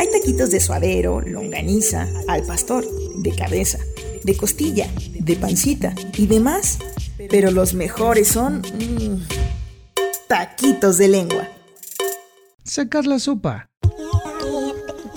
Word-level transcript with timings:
Hay 0.00 0.10
taquitos 0.10 0.50
de 0.50 0.60
suadero, 0.60 1.20
longaniza, 1.20 2.08
al 2.26 2.42
pastor, 2.44 2.86
de 3.16 3.34
cabeza, 3.34 3.78
de 4.24 4.34
costilla, 4.34 4.88
de 5.12 5.36
pancita 5.36 5.94
y 6.16 6.26
demás. 6.26 6.78
Pero 7.28 7.50
los 7.50 7.74
mejores 7.74 8.28
son... 8.28 8.62
mmm, 8.62 9.20
taquitos 10.26 10.96
de 10.96 11.08
lengua. 11.08 11.48
Sacar 12.64 13.06
la 13.06 13.18
sopa. 13.18 13.68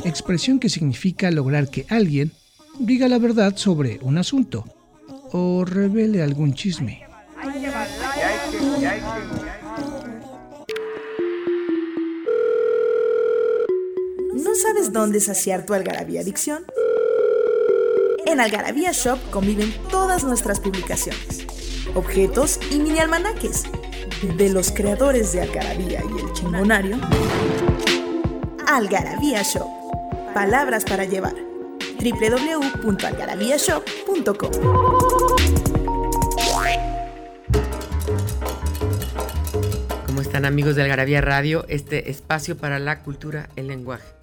Expresión 0.03 0.59
que 0.59 0.67
significa 0.67 1.31
lograr 1.31 1.69
que 1.69 1.85
alguien 1.87 2.33
diga 2.77 3.07
la 3.07 3.19
verdad 3.19 3.55
sobre 3.55 3.99
un 4.01 4.17
asunto 4.17 4.65
o 5.31 5.63
revele 5.63 6.21
algún 6.21 6.55
chisme. 6.55 7.03
¿No 14.93 14.99
sabes 14.99 15.03
dónde 15.09 15.19
saciar 15.19 15.65
tu 15.65 15.73
algarabía 15.73 16.21
adicción? 16.21 16.63
En 18.27 18.39
Algarabía 18.39 18.91
Shop 18.91 19.17
conviven 19.31 19.73
todas 19.89 20.23
nuestras 20.23 20.59
publicaciones, 20.59 21.47
objetos 21.95 22.59
y 22.69 22.77
mini 22.77 22.99
almanaques 22.99 23.63
de 24.37 24.49
los 24.49 24.71
creadores 24.71 25.33
de 25.33 25.41
Algarabía 25.41 26.03
y 26.03 26.19
el 26.21 26.31
Chingonario. 26.33 26.99
Algarabía 28.67 29.41
Shop. 29.41 29.65
Palabras 30.33 30.85
para 30.85 31.05
llevar. 31.05 31.33
www.algarabíashop.com 31.99 34.51
¿Cómo 40.05 40.21
están 40.21 40.45
amigos 40.45 40.75
de 40.75 40.83
Algarabía 40.83 41.21
Radio? 41.21 41.65
Este 41.67 42.11
espacio 42.11 42.55
para 42.57 42.77
la 42.77 43.01
cultura, 43.01 43.49
el 43.55 43.65
lenguaje. 43.67 44.22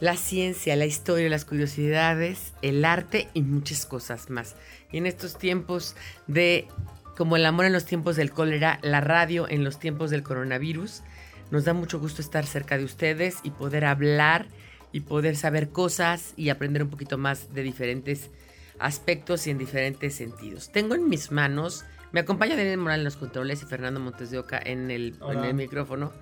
La 0.00 0.16
ciencia, 0.16 0.76
la 0.76 0.86
historia, 0.86 1.28
las 1.28 1.44
curiosidades, 1.44 2.52
el 2.62 2.84
arte 2.84 3.28
y 3.34 3.42
muchas 3.42 3.84
cosas 3.84 4.30
más. 4.30 4.54
Y 4.92 4.98
en 4.98 5.06
estos 5.06 5.38
tiempos 5.38 5.96
de, 6.26 6.68
como 7.16 7.36
el 7.36 7.44
amor 7.44 7.64
en 7.64 7.72
los 7.72 7.84
tiempos 7.84 8.16
del 8.16 8.30
cólera, 8.30 8.78
la 8.82 9.00
radio 9.00 9.48
en 9.48 9.64
los 9.64 9.80
tiempos 9.80 10.10
del 10.10 10.22
coronavirus, 10.22 11.02
nos 11.50 11.64
da 11.64 11.72
mucho 11.72 11.98
gusto 11.98 12.22
estar 12.22 12.46
cerca 12.46 12.78
de 12.78 12.84
ustedes 12.84 13.38
y 13.42 13.50
poder 13.50 13.84
hablar 13.84 14.46
y 14.92 15.00
poder 15.00 15.36
saber 15.36 15.70
cosas 15.70 16.32
y 16.36 16.50
aprender 16.50 16.82
un 16.82 16.90
poquito 16.90 17.18
más 17.18 17.52
de 17.54 17.62
diferentes 17.62 18.30
aspectos 18.78 19.46
y 19.46 19.50
en 19.50 19.58
diferentes 19.58 20.14
sentidos. 20.14 20.70
Tengo 20.70 20.94
en 20.94 21.08
mis 21.08 21.30
manos, 21.30 21.84
me 22.12 22.20
acompaña 22.20 22.56
Daniel 22.56 22.78
Moral 22.78 23.00
en 23.00 23.04
los 23.04 23.16
controles 23.16 23.62
y 23.62 23.66
Fernando 23.66 24.00
Montes 24.00 24.30
de 24.30 24.38
Oca 24.38 24.60
en 24.64 24.90
el, 24.90 25.16
en 25.30 25.44
el 25.44 25.54
micrófono. 25.54 26.12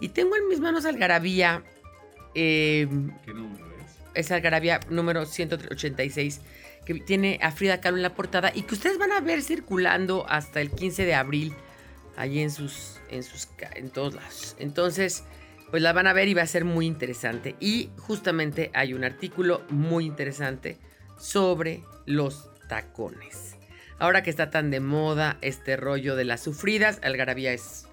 Y 0.00 0.08
tengo 0.08 0.36
en 0.36 0.48
mis 0.48 0.60
manos 0.60 0.86
Algarabía. 0.86 1.62
Eh, 2.34 2.86
¿Qué 3.24 3.34
número 3.34 3.66
es? 4.14 4.26
es 4.26 4.30
Algarabía 4.30 4.80
número 4.88 5.26
186, 5.26 6.40
que 6.84 6.94
tiene 6.94 7.38
a 7.42 7.50
Frida 7.52 7.80
Kahlo 7.80 7.96
en 7.96 8.02
la 8.02 8.14
portada 8.14 8.52
y 8.54 8.62
que 8.62 8.74
ustedes 8.74 8.98
van 8.98 9.12
a 9.12 9.20
ver 9.20 9.42
circulando 9.42 10.26
hasta 10.28 10.60
el 10.60 10.70
15 10.70 11.04
de 11.04 11.14
abril, 11.14 11.54
allí 12.16 12.40
en 12.40 12.50
sus, 12.50 12.98
en 13.10 13.22
sus, 13.22 13.48
en 13.74 13.90
todos 13.90 14.14
lados. 14.14 14.56
Entonces, 14.58 15.24
pues 15.70 15.82
la 15.82 15.92
van 15.92 16.06
a 16.06 16.12
ver 16.12 16.28
y 16.28 16.34
va 16.34 16.42
a 16.42 16.46
ser 16.46 16.64
muy 16.64 16.86
interesante. 16.86 17.54
Y 17.60 17.90
justamente 17.98 18.70
hay 18.74 18.92
un 18.92 19.04
artículo 19.04 19.62
muy 19.70 20.04
interesante 20.04 20.78
sobre 21.18 21.82
los 22.06 22.50
tacones. 22.68 23.56
Ahora 23.98 24.22
que 24.22 24.30
está 24.30 24.50
tan 24.50 24.70
de 24.70 24.80
moda 24.80 25.36
este 25.42 25.76
rollo 25.76 26.16
de 26.16 26.24
las 26.24 26.40
sufridas, 26.40 26.98
Algarabía 27.02 27.52
es, 27.52 27.86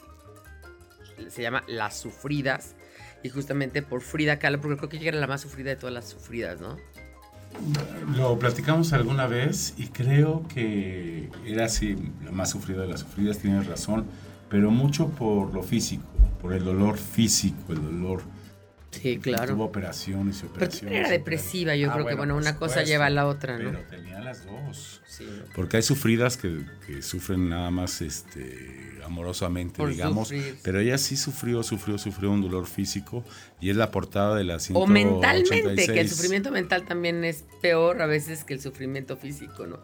se 1.27 1.41
llama 1.41 1.63
Las 1.67 1.99
Sufridas. 1.99 2.75
Y 3.23 3.29
justamente 3.29 3.81
por 3.81 4.01
Frida 4.01 4.39
Kahlo, 4.39 4.61
porque 4.61 4.77
creo 4.77 4.89
que 4.89 4.97
ella 4.97 5.09
era 5.09 5.19
la 5.19 5.27
más 5.27 5.41
sufrida 5.41 5.69
de 5.71 5.75
todas 5.75 5.93
las 5.93 6.09
sufridas, 6.09 6.59
¿no? 6.61 6.77
Lo 8.15 8.37
platicamos 8.37 8.93
alguna 8.93 9.25
vez 9.25 9.73
y 9.77 9.87
creo 9.87 10.47
que 10.47 11.29
era 11.45 11.65
así, 11.65 11.95
la 12.23 12.31
más 12.31 12.51
sufrida 12.51 12.81
de 12.81 12.87
las 12.87 13.01
sufridas, 13.01 13.39
tienes 13.39 13.65
razón, 13.67 14.05
pero 14.49 14.69
mucho 14.69 15.09
por 15.09 15.53
lo 15.53 15.63
físico, 15.63 16.03
por 16.41 16.53
el 16.53 16.63
dolor 16.63 16.97
físico, 16.97 17.73
el 17.73 17.81
dolor. 17.81 18.21
Sí, 18.91 19.15
Tuvo 19.17 19.21
claro. 19.35 19.59
operaciones 19.63 20.37
y 20.37 20.39
Pero 20.41 20.51
operaciones. 20.53 20.79
también 20.81 21.01
era 21.01 21.09
depresiva, 21.11 21.75
yo 21.75 21.89
Ah, 21.91 21.93
creo 21.93 22.05
que, 22.07 22.15
bueno, 22.15 22.35
una 22.37 22.55
cosa 22.55 22.83
lleva 22.83 23.07
a 23.07 23.09
la 23.09 23.27
otra, 23.27 23.57
¿no? 23.59 23.71
Pero 23.71 23.83
tenía 23.89 24.19
las 24.21 24.45
dos. 24.45 25.01
Sí. 25.05 25.27
Porque 25.53 25.77
hay 25.77 25.83
sufridas 25.83 26.37
que, 26.37 26.61
que 26.85 27.01
sufren 27.01 27.49
nada 27.49 27.69
más 27.69 28.01
este, 28.01 28.97
amorosamente, 29.03 29.77
Por 29.77 29.89
digamos. 29.89 30.29
sufrir. 30.29 30.55
Pero 30.63 30.79
ella 30.79 30.97
sí 30.97 31.17
sufrió, 31.17 31.63
sufrió, 31.63 31.97
sufrió 31.97 32.31
un 32.31 32.41
dolor 32.41 32.65
físico 32.65 33.23
y 33.59 33.69
es 33.69 33.75
la 33.75 33.91
portada 33.91 34.35
de 34.35 34.45
la 34.45 34.55
O 34.55 34.59
186. 34.59 34.89
mentalmente, 34.89 35.85
que 35.93 35.99
el 35.99 36.09
sufrimiento 36.09 36.51
mental 36.51 36.85
también 36.85 37.23
es 37.25 37.43
peor 37.61 38.01
a 38.01 38.05
veces 38.05 38.45
que 38.45 38.53
el 38.53 38.61
sufrimiento 38.61 39.17
físico, 39.17 39.67
¿no? 39.67 39.79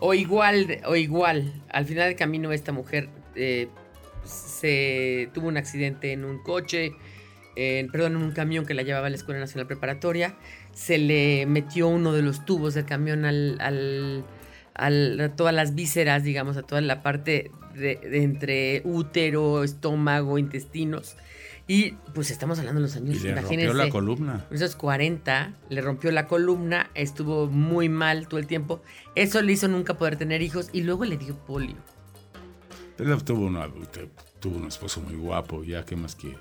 O 0.00 0.14
igual, 0.14 0.78
o 0.84 0.94
igual, 0.96 1.52
al 1.70 1.86
final 1.86 2.08
del 2.08 2.16
camino 2.16 2.52
esta 2.52 2.72
mujer 2.72 3.08
eh, 3.34 3.68
se 4.24 5.30
tuvo 5.32 5.48
un 5.48 5.56
accidente 5.56 6.12
en 6.12 6.24
un 6.24 6.38
coche, 6.42 6.92
perdón, 7.54 8.16
en 8.16 8.22
un 8.22 8.32
camión 8.32 8.64
que 8.66 8.74
la 8.74 8.82
llevaba 8.82 9.06
a 9.06 9.10
la 9.10 9.16
Escuela 9.16 9.40
Nacional 9.40 9.66
Preparatoria, 9.66 10.34
se 10.72 10.98
le 10.98 11.46
metió 11.46 11.88
uno 11.88 12.12
de 12.12 12.22
los 12.22 12.44
tubos 12.44 12.74
del 12.74 12.84
camión 12.86 13.24
al, 13.24 13.56
al- 13.60 14.24
al- 14.74 15.20
a 15.20 15.36
todas 15.36 15.54
las 15.54 15.74
vísceras, 15.74 16.24
digamos, 16.24 16.56
a 16.56 16.62
toda 16.62 16.80
la 16.80 17.02
parte 17.02 17.50
de, 17.74 17.96
de 17.96 18.22
entre 18.22 18.82
útero, 18.84 19.64
estómago, 19.64 20.38
intestinos. 20.38 21.16
Y 21.68 21.92
pues 22.14 22.30
estamos 22.30 22.58
hablando 22.58 22.80
de 22.80 22.86
los 22.88 22.96
Y 22.96 22.98
años, 22.98 23.22
le 23.22 23.30
imagínense. 23.30 23.66
rompió 23.68 23.84
la 23.84 23.90
columna. 23.90 24.46
Esos 24.50 24.74
40, 24.74 25.54
le 25.68 25.80
rompió 25.80 26.10
la 26.10 26.26
columna, 26.26 26.90
estuvo 26.94 27.46
muy 27.46 27.88
mal 27.88 28.26
todo 28.28 28.40
el 28.40 28.46
tiempo. 28.48 28.82
Eso 29.14 29.40
le 29.42 29.52
hizo 29.52 29.68
nunca 29.68 29.94
poder 29.96 30.16
tener 30.16 30.42
hijos 30.42 30.70
y 30.72 30.82
luego 30.82 31.04
le 31.04 31.16
dio 31.18 31.36
polio. 31.36 31.76
Pero 32.96 33.18
tuvo, 33.20 33.46
una, 33.46 33.68
tuvo 34.40 34.56
un 34.56 34.66
esposo 34.66 35.00
muy 35.00 35.14
guapo, 35.14 35.62
ya, 35.64 35.84
¿qué 35.84 35.96
más 35.96 36.14
quiere? 36.16 36.38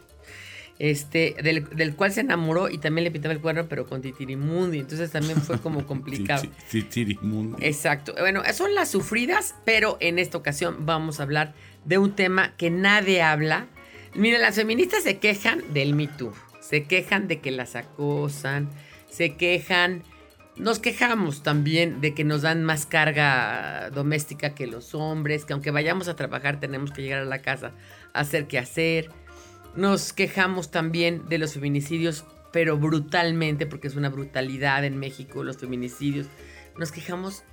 Este, 0.83 1.35
del, 1.43 1.69
del 1.69 1.95
cual 1.95 2.11
se 2.11 2.21
enamoró 2.21 2.67
y 2.67 2.79
también 2.79 3.03
le 3.03 3.11
pintaba 3.11 3.35
el 3.35 3.39
cuerno, 3.39 3.67
pero 3.69 3.85
con 3.85 4.01
Titirimundi. 4.01 4.79
Entonces 4.79 5.11
también 5.11 5.39
fue 5.39 5.59
como 5.61 5.85
complicado. 5.85 6.41
Ti- 6.41 6.49
ti- 6.71 6.81
Tirimundo. 6.81 7.55
Exacto. 7.61 8.15
Bueno, 8.17 8.41
son 8.51 8.73
las 8.73 8.89
sufridas, 8.89 9.53
pero 9.63 9.97
en 9.99 10.17
esta 10.17 10.39
ocasión 10.39 10.77
vamos 10.87 11.19
a 11.19 11.23
hablar 11.23 11.53
de 11.85 11.99
un 11.99 12.15
tema 12.15 12.55
que 12.57 12.71
nadie 12.71 13.21
habla. 13.21 13.67
Miren, 14.15 14.41
las 14.41 14.55
feministas 14.55 15.03
se 15.03 15.19
quejan 15.19 15.61
del 15.71 15.93
Me 15.93 16.07
Too. 16.07 16.33
Se 16.61 16.85
quejan 16.85 17.27
de 17.27 17.39
que 17.41 17.51
las 17.51 17.75
acosan. 17.75 18.67
Se 19.07 19.35
quejan. 19.35 20.01
Nos 20.57 20.79
quejamos 20.79 21.43
también 21.43 22.01
de 22.01 22.15
que 22.15 22.23
nos 22.23 22.41
dan 22.41 22.63
más 22.63 22.87
carga 22.87 23.91
doméstica 23.91 24.55
que 24.55 24.65
los 24.65 24.95
hombres, 24.95 25.45
que 25.45 25.53
aunque 25.53 25.69
vayamos 25.69 26.07
a 26.07 26.15
trabajar 26.15 26.59
tenemos 26.59 26.91
que 26.91 27.03
llegar 27.03 27.19
a 27.21 27.25
la 27.25 27.43
casa 27.43 27.71
a 28.13 28.21
hacer 28.21 28.47
qué 28.47 28.57
hacer. 28.57 29.09
Nos 29.75 30.11
quejamos 30.13 30.69
también 30.71 31.29
de 31.29 31.37
los 31.37 31.53
feminicidios, 31.53 32.25
pero 32.51 32.77
brutalmente, 32.77 33.65
porque 33.65 33.87
es 33.87 33.95
una 33.95 34.09
brutalidad 34.09 34.83
en 34.83 34.97
México 34.97 35.43
los 35.43 35.57
feminicidios. 35.57 36.27
Nos 36.77 36.91
quejamos 36.91 37.43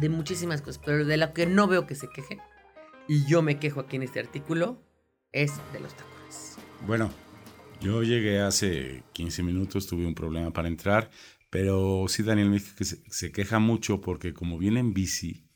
de 0.00 0.08
muchísimas 0.08 0.60
cosas, 0.60 0.82
pero 0.84 1.04
de 1.04 1.16
lo 1.16 1.32
que 1.32 1.46
no 1.46 1.66
veo 1.68 1.86
que 1.86 1.94
se 1.94 2.08
quejen, 2.08 2.38
y 3.08 3.24
yo 3.26 3.42
me 3.42 3.58
quejo 3.58 3.80
aquí 3.80 3.96
en 3.96 4.02
este 4.02 4.20
artículo, 4.20 4.82
es 5.32 5.52
de 5.72 5.80
los 5.80 5.94
tacones. 5.94 6.56
Bueno, 6.86 7.10
yo 7.80 8.02
llegué 8.02 8.40
hace 8.40 9.04
15 9.12 9.42
minutos, 9.42 9.86
tuve 9.86 10.04
un 10.06 10.14
problema 10.14 10.52
para 10.52 10.68
entrar, 10.68 11.10
pero 11.48 12.04
sí 12.08 12.22
Daniel 12.22 12.50
me 12.50 12.60
que 12.60 12.84
se, 12.84 13.32
queja 13.32 13.58
mucho 13.60 14.00
porque 14.00 14.34
como 14.34 14.58
viene 14.58 14.80
en 14.80 14.92
bici, 14.92 15.46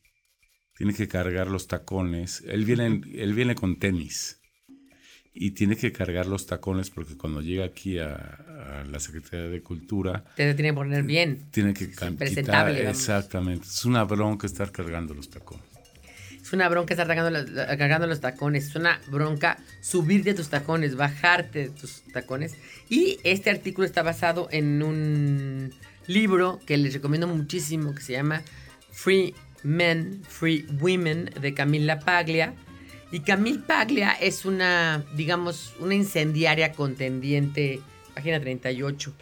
tiene 0.77 0.95
que 0.95 1.09
cargar 1.09 1.49
los 1.51 1.67
tacones. 1.67 2.43
Él 2.47 2.65
viene, 2.65 2.87
en- 2.87 3.05
él 3.15 3.35
viene 3.35 3.55
con 3.55 3.79
tenis 3.79 4.41
y 5.35 5.53
tiene 5.53 5.77
que 5.77 5.93
cargar 5.93 6.27
los 6.27 6.47
tacones 6.47 6.91
porque 6.91 7.17
cuando 7.17 7.41
llega 7.41 7.65
aquí 7.65 7.99
a, 7.99 8.15
a 8.15 8.85
la 8.85 9.01
Secretaría 9.01 9.49
de 9.49 9.63
Cultura, 9.63 10.25
Te 10.37 10.53
tiene 10.55 10.71
que 10.71 10.75
poner 10.75 11.03
bien. 11.05 11.47
tiene 11.51 11.73
que 11.75 11.91
vamos. 11.99 12.21
Exactamente. 12.91 13.67
Es 13.67 13.85
una 13.85 14.05
bronca 14.05 14.47
estar 14.47 14.71
cargando 14.73 15.15
los 15.15 15.31
tacones. 15.31 15.65
Es 16.43 16.53
una 16.53 16.69
bronca 16.69 16.93
estar 16.93 17.07
cargando 17.07 17.31
los, 17.31 17.51
cargando 17.79 18.07
los 18.07 18.21
tacones. 18.21 18.67
Es 18.67 18.75
una 18.77 19.01
bronca 19.09 19.59
subirte 19.81 20.31
a 20.31 20.35
tus 20.35 20.49
tacones, 20.49 20.97
bajarte 20.97 21.61
de 21.61 21.69
tus 21.71 22.03
tacones. 22.13 22.57
Y 22.91 23.19
este 23.23 23.49
artículo 23.49 23.87
está 23.87 24.03
basado 24.03 24.49
en 24.51 24.83
un 24.83 25.73
libro 26.09 26.61
que 26.67 26.77
les 26.77 26.93
recomiendo 26.95 27.29
muchísimo 27.29 27.95
que 27.95 28.03
se 28.03 28.13
llama 28.15 28.43
Free 28.91 29.35
Men, 29.63 30.23
Free 30.29 30.67
Women 30.81 31.31
de 31.41 31.55
Camila 31.55 32.01
Paglia. 32.01 32.55
Y 33.13 33.21
Camille 33.21 33.59
Paglia 33.59 34.13
es 34.13 34.47
una, 34.47 35.05
digamos, 35.15 35.75
una 35.79 35.95
incendiaria 35.95 36.73
contendiente, 36.73 37.83
página 38.15 38.41
38, 38.41 39.15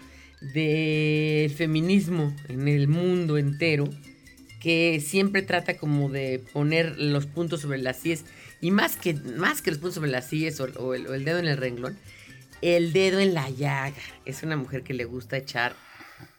del 0.54 1.50
feminismo 1.50 2.32
en 2.48 2.68
el 2.68 2.86
mundo 2.86 3.36
entero, 3.36 3.90
que 4.60 5.00
siempre 5.04 5.42
trata 5.42 5.76
como 5.76 6.08
de 6.08 6.38
poner 6.52 7.00
los 7.00 7.26
puntos 7.26 7.62
sobre 7.62 7.78
las 7.78 8.06
IES, 8.06 8.26
y 8.60 8.70
más 8.70 8.96
que, 8.96 9.14
más 9.14 9.60
que 9.60 9.72
los 9.72 9.80
puntos 9.80 9.96
sobre 9.96 10.10
las 10.12 10.32
o, 10.78 10.94
el, 10.94 11.08
o 11.08 11.14
el 11.14 11.24
dedo 11.24 11.40
en 11.40 11.48
el 11.48 11.56
renglón, 11.56 11.98
el 12.62 12.92
dedo 12.92 13.18
en 13.18 13.34
la 13.34 13.50
llaga. 13.50 13.96
Es 14.24 14.44
una 14.44 14.56
mujer 14.56 14.84
que 14.84 14.94
le 14.94 15.04
gusta 15.04 15.36
echar 15.36 15.74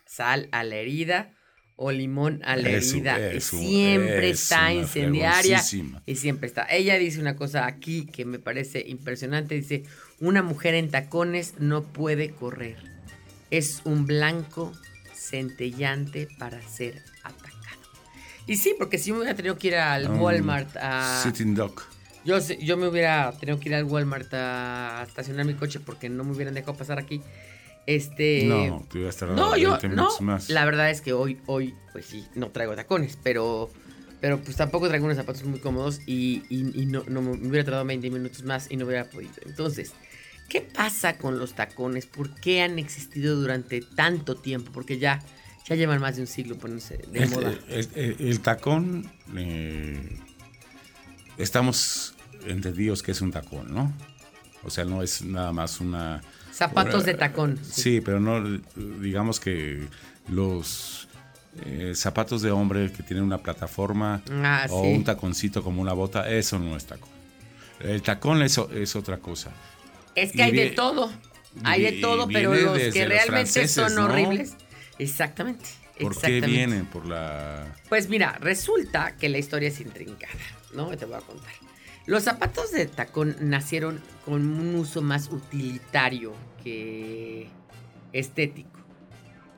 sal 0.06 0.48
a 0.54 0.64
la 0.64 0.78
herida 0.78 1.34
o 1.84 1.92
limón 1.92 2.42
a 2.44 2.56
la 2.56 2.70
herida. 2.70 3.18
siempre 3.40 4.30
es 4.30 4.44
está 4.44 4.72
incendiaria 4.72 5.60
y 6.06 6.16
siempre 6.16 6.48
está. 6.48 6.68
Ella 6.70 6.96
dice 7.00 7.20
una 7.20 7.36
cosa 7.36 7.66
aquí 7.66 8.06
que 8.06 8.24
me 8.24 8.38
parece 8.38 8.84
impresionante. 8.88 9.56
Dice, 9.56 9.84
una 10.20 10.44
mujer 10.44 10.76
en 10.76 10.92
tacones 10.92 11.56
no 11.58 11.82
puede 11.82 12.30
correr. 12.30 12.78
Es 13.50 13.82
un 13.84 14.06
blanco 14.06 14.72
centellante 15.16 16.28
para 16.38 16.62
ser 16.62 17.02
atacado. 17.24 17.82
Y 18.46 18.58
sí, 18.58 18.76
porque 18.78 19.00
si 19.00 19.12
me 19.12 19.18
hubiera 19.18 19.36
tenido 19.36 19.58
que 19.58 19.70
ir 19.70 19.76
al 19.78 20.08
Um, 20.08 20.22
Walmart 20.22 20.78
a... 20.78 21.20
Sitting 21.24 21.56
Duck. 21.56 21.82
Yo, 22.24 22.38
yo 22.38 22.78
me 22.78 22.88
hubiera 22.88 23.32
tenido 23.40 23.60
que 23.60 23.70
ir 23.70 23.76
al 23.76 23.86
Walmart 23.86 24.32
a 24.34 25.04
estacionar 25.08 25.48
mi 25.48 25.56
coche 25.56 25.80
porque 25.80 26.10
no 26.10 26.24
me 26.24 26.34
hubieran 26.34 26.54
dejado 26.54 26.78
pasar 26.78 27.00
aquí. 27.00 27.22
Este. 27.88 28.46
No, 28.46 28.86
te 28.92 29.00
iba 29.00 29.08
a 29.08 29.10
estar 29.10 29.30
No, 29.30 29.58
yo, 29.58 29.72
20 29.72 29.90
no. 29.90 29.96
minutos 29.96 30.22
más. 30.22 30.50
La 30.50 30.66
verdad 30.66 30.90
es 30.90 31.02
que 31.02 31.14
hoy, 31.14 31.40
hoy, 31.48 31.74
pues 31.92 32.06
sí, 32.06 32.26
no 32.36 32.50
traigo 32.50 32.76
tacones, 32.76 33.18
pero, 33.24 33.70
pero 34.22 34.40
pues 34.40 34.56
tampoco 34.56 34.88
traigo 34.88 35.06
unos 35.06 35.18
zapatos 35.18 35.44
muy 35.44 35.60
cómodos 35.60 36.00
y, 36.06 36.44
y- 36.50 36.82
y 36.82 36.86
no, 36.86 37.04
no 37.08 37.22
me 37.22 37.32
hubiera 37.32 37.64
tardado 37.66 37.86
20 37.86 38.10
minutos 38.12 38.44
más 38.44 38.68
y 38.70 38.78
no 38.78 38.86
hubiera 38.86 39.06
podido. 39.10 39.34
Entonces, 39.46 39.94
¿qué 40.48 40.62
pasa 40.62 41.18
con 41.18 41.40
los 41.40 41.54
tacones? 41.54 42.06
¿Por 42.06 42.34
qué 42.36 42.62
han 42.62 42.78
existido 42.80 43.36
durante 43.36 43.82
tanto 43.82 44.36
tiempo? 44.36 44.72
Porque 44.72 45.00
ya, 45.00 45.22
ya 45.68 45.76
llevan 45.76 46.00
más 46.02 46.16
de 46.18 46.22
un 46.22 46.28
siglo 46.28 46.58
poniéndose 46.58 46.98
de 46.98 47.24
El, 47.24 47.30
moda. 47.30 47.54
el- 47.68 47.90
el- 47.96 48.16
el 48.20 48.40
tacón, 48.42 49.12
eh, 49.36 50.20
estamos 51.38 52.16
entendidos 52.46 53.02
que 53.04 53.12
es 53.12 53.22
un 53.22 53.32
tacón, 53.32 53.74
¿no? 53.74 53.92
O 54.64 54.70
sea, 54.70 54.86
no 54.86 55.02
es 55.02 55.24
nada 55.24 55.52
más 55.52 55.80
una... 55.80 56.22
Zapatos 56.52 57.06
de 57.06 57.14
tacón. 57.14 57.60
Sí, 57.64 58.02
pero 58.02 58.20
no, 58.20 58.60
digamos 59.00 59.40
que 59.40 59.88
los 60.30 61.08
eh, 61.66 61.94
zapatos 61.96 62.42
de 62.42 62.52
hombre 62.52 62.92
que 62.92 63.04
tienen 63.04 63.24
una 63.24 63.38
plataforma 63.40 64.22
Ah, 64.32 64.68
o 64.70 64.84
sí. 64.84 64.94
un 64.94 65.04
taconcito 65.04 65.64
como 65.64 65.82
una 65.82 65.94
bota, 65.94 66.30
eso 66.30 66.60
no 66.60 66.76
es 66.78 66.86
tacón. 66.86 67.10
El 67.80 68.02
tacón 68.02 68.42
es, 68.44 68.58
es 68.76 68.96
otra 68.96 69.18
cosa. 69.18 69.52
Es 70.16 70.32
que 70.32 70.38
Y 70.40 70.42
hay 70.42 70.52
de 70.52 70.70
todo. 70.72 71.12
Hay 71.64 71.82
de 71.82 71.92
todo, 71.94 72.28
pero 72.28 72.54
los 72.54 72.78
que 72.94 73.06
realmente 73.06 73.68
son 73.68 73.96
¿no? 73.96 74.06
horribles. 74.06 74.54
Exactamente. 75.00 75.66
¿Por 76.00 76.20
qué 76.20 76.42
vienen? 76.42 76.86
Por 76.86 77.06
la... 77.06 77.76
Pues 77.90 78.08
mira, 78.10 78.38
resulta 78.40 79.16
que 79.18 79.30
la 79.30 79.38
historia 79.38 79.68
es 79.70 79.80
intrincada, 79.82 80.34
¿no? 80.74 80.88
Te 80.98 81.06
voy 81.06 81.16
a 81.16 81.20
contar. 81.22 81.52
Los 82.06 82.24
zapatos 82.24 82.72
de 82.72 82.88
tacón 82.88 83.36
nacieron 83.42 84.00
con 84.26 84.42
un 84.46 84.76
uso 84.76 85.02
más 85.02 85.30
utilitario 85.32 86.34
que 86.64 87.48
estético. 88.12 88.80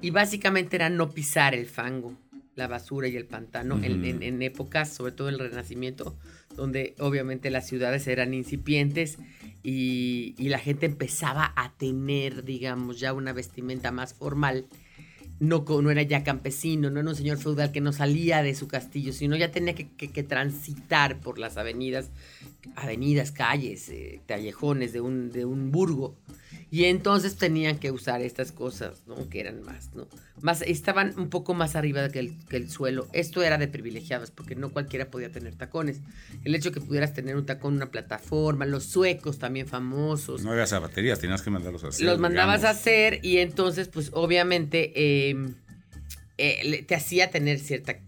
Y 0.01 0.09
básicamente 0.11 0.75
era 0.75 0.89
no 0.89 1.11
pisar 1.11 1.55
el 1.55 1.65
fango, 1.65 2.13
la 2.55 2.67
basura 2.67 3.07
y 3.07 3.15
el 3.15 3.25
pantano 3.25 3.79
en, 3.81 3.93
Ujú. 3.99 4.05
en- 4.05 4.23
en 4.23 4.41
épocas, 4.41 4.93
sobre 4.93 5.13
todo 5.13 5.29
el 5.29 5.39
Renacimiento, 5.39 6.15
donde 6.55 6.93
obviamente 6.99 7.49
las 7.49 7.65
ciudades 7.67 8.05
eran 8.07 8.33
incipientes 8.33 9.17
y, 9.63 10.35
y 10.37 10.49
la 10.49 10.59
gente 10.59 10.85
empezaba 10.85 11.53
a 11.55 11.71
tener, 11.77 12.43
digamos, 12.43 12.99
ya 12.99 13.13
una 13.13 13.31
vestimenta 13.31 13.91
más 13.91 14.13
formal 14.13 14.65
no, 15.43 15.65
no 15.81 15.91
era 15.91 16.01
ya 16.03 16.23
campesino, 16.23 16.89
no 16.89 16.99
era 16.99 17.09
un 17.09 17.15
señor 17.15 17.37
feudal 17.37 17.71
que 17.71 17.81
no 17.81 17.91
salía 17.91 18.41
de 18.41 18.55
su 18.55 18.67
castillo, 18.67 19.13
sino 19.13 19.35
ya 19.35 19.51
tenía 19.51 19.75
que, 19.75 19.89
que- 19.89 20.11
que 20.11 20.23
transitar 20.23 21.19
por 21.19 21.37
las 21.39 21.57
avenidas, 21.57 22.09
avenidas, 22.75 23.31
calles, 23.31 23.89
eh, 23.89 24.21
callejones 24.27 24.93
de 24.93 25.01
un, 25.01 25.31
de 25.31 25.45
un 25.45 25.71
burgo. 25.71 26.15
Y 26.73 26.85
entonces 26.85 27.35
tenían 27.35 27.77
que 27.77 27.91
usar 27.91 28.23
estas 28.23 28.51
cosas, 28.51 29.03
¿no? 29.05 29.29
Que 29.29 29.41
eran 29.41 29.61
más, 29.61 29.91
¿no? 29.93 30.07
Más, 30.41 30.63
estaban 30.63 31.13
un 31.19 31.29
poco 31.29 31.53
más 31.53 31.75
arriba 31.75 32.09
que 32.09 32.17
el, 32.17 32.35
que 32.49 32.57
el 32.57 32.67
suelo. 32.67 33.07
Esto 33.13 33.43
era 33.43 33.59
de 33.59 33.67
privilegiados, 33.67 34.31
porque 34.31 34.55
no 34.55 34.71
cualquiera 34.71 35.11
podía 35.11 35.31
tener 35.31 35.53
tacones. 35.53 35.99
El 36.43 36.55
hecho 36.55 36.71
que 36.71 36.81
pudieras 36.81 37.13
tener 37.13 37.35
un 37.35 37.45
tacón, 37.45 37.75
una 37.75 37.91
plataforma, 37.91 38.65
los 38.65 38.85
suecos 38.85 39.37
también 39.37 39.67
famosos. 39.67 40.43
No 40.43 40.51
hagas 40.51 40.71
zapaterías, 40.71 41.19
tenías 41.19 41.43
que 41.43 41.51
mandarlos 41.51 41.83
a 41.83 41.89
hacer. 41.89 42.07
Los 42.07 42.17
mandabas 42.17 42.63
a 42.63 42.71
hacer 42.71 43.19
y 43.21 43.37
entonces, 43.37 43.87
pues 43.87 44.09
obviamente 44.11 44.93
eh, 44.95 45.35
eh, 46.39 46.83
te 46.87 46.95
hacía 46.95 47.29
tener 47.29 47.59
cierta, 47.59 47.99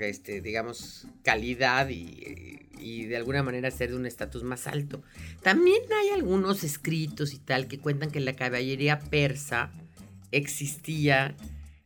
este, 0.00 0.40
digamos, 0.40 1.06
calidad 1.22 1.88
y, 1.88 2.60
y 2.78 3.04
de 3.06 3.16
alguna 3.16 3.42
manera 3.42 3.70
ser 3.70 3.90
de 3.90 3.96
un 3.96 4.06
estatus 4.06 4.42
más 4.42 4.66
alto. 4.66 5.02
También 5.42 5.80
hay 6.00 6.10
algunos 6.10 6.64
escritos 6.64 7.32
y 7.34 7.38
tal 7.38 7.66
que 7.68 7.78
cuentan 7.78 8.10
que 8.10 8.18
en 8.18 8.24
la 8.24 8.34
caballería 8.34 8.98
persa 9.00 9.70
existía 10.30 11.34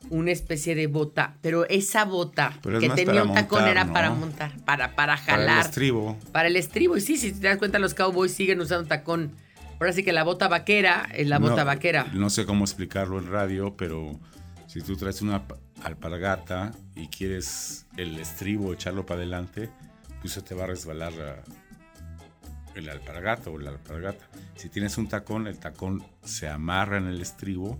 una 0.08 0.30
especie 0.30 0.74
de 0.76 0.86
bota, 0.86 1.36
pero 1.42 1.66
esa 1.68 2.04
bota 2.04 2.56
Pero 2.62 2.78
es 2.78 2.84
que 2.88 2.90
tenía 2.90 3.22
para 3.22 3.24
un 3.24 3.34
tacón 3.34 3.58
montar, 3.58 3.70
era 3.72 3.84
¿no? 3.84 3.92
para 3.92 4.10
montar, 4.10 4.52
para, 4.64 4.94
para 4.94 5.16
Para 5.16 5.16
jalar. 5.16 5.60
el 5.60 5.66
estribo. 5.66 6.16
Para 6.32 6.48
el 6.48 6.56
estribo, 6.56 6.96
y 6.96 7.00
sí, 7.00 7.16
si 7.16 7.32
te 7.32 7.48
das 7.48 7.58
cuenta, 7.58 7.78
los 7.80 7.94
cowboys 7.94 8.32
siguen 8.32 8.60
usando 8.60 8.86
tacón. 8.86 9.32
Ahora 9.80 9.92
sí 9.92 10.04
que 10.04 10.12
la 10.12 10.22
bota 10.22 10.46
vaquera 10.48 11.08
es 11.12 11.26
la 11.26 11.38
bota 11.40 11.56
No, 11.56 11.64
vaquera. 11.66 12.04
No 12.14 12.30
sé 12.30 12.46
cómo 12.46 12.64
explicarlo 12.64 13.18
en 13.18 13.26
radio, 13.26 13.74
pero 13.76 14.18
si 14.68 14.80
tú 14.80 14.96
traes 14.96 15.20
una 15.22 15.42
alpargata 15.82 16.72
y 16.94 17.08
quieres 17.08 17.86
el 17.96 18.18
estribo 18.18 18.72
echarlo 18.72 19.04
para 19.06 19.20
adelante, 19.20 19.70
pues 20.20 20.32
se 20.32 20.42
te 20.42 20.54
va 20.54 20.64
a 20.64 20.66
resbalar 20.68 21.12
la- 21.12 21.42
el 22.74 22.88
alpargato 22.88 23.52
o 23.52 23.58
la 23.58 23.70
alpargata. 23.70 24.26
Si 24.56 24.68
tienes 24.68 24.98
un 24.98 25.08
tacón, 25.08 25.46
el 25.46 25.58
tacón 25.58 26.04
se 26.24 26.48
amarra 26.48 26.98
en 26.98 27.06
el 27.06 27.20
estribo 27.22 27.78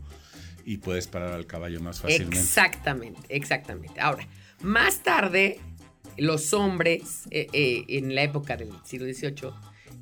y 0.65 0.79
puedes 0.79 1.07
parar 1.07 1.33
al 1.33 1.47
caballo 1.47 1.81
más 1.81 2.01
fácilmente. 2.01 2.39
Exactamente, 2.39 3.21
exactamente. 3.29 4.01
Ahora, 4.01 4.27
más 4.63 5.03
tarde, 5.03 5.61
los 6.17 6.53
hombres, 6.55 7.25
eh, 7.31 7.47
eh, 7.53 7.85
en 7.89 8.15
la 8.15 8.23
época 8.23 8.57
del 8.57 8.71
siglo 8.85 9.07
XVIII, 9.07 9.51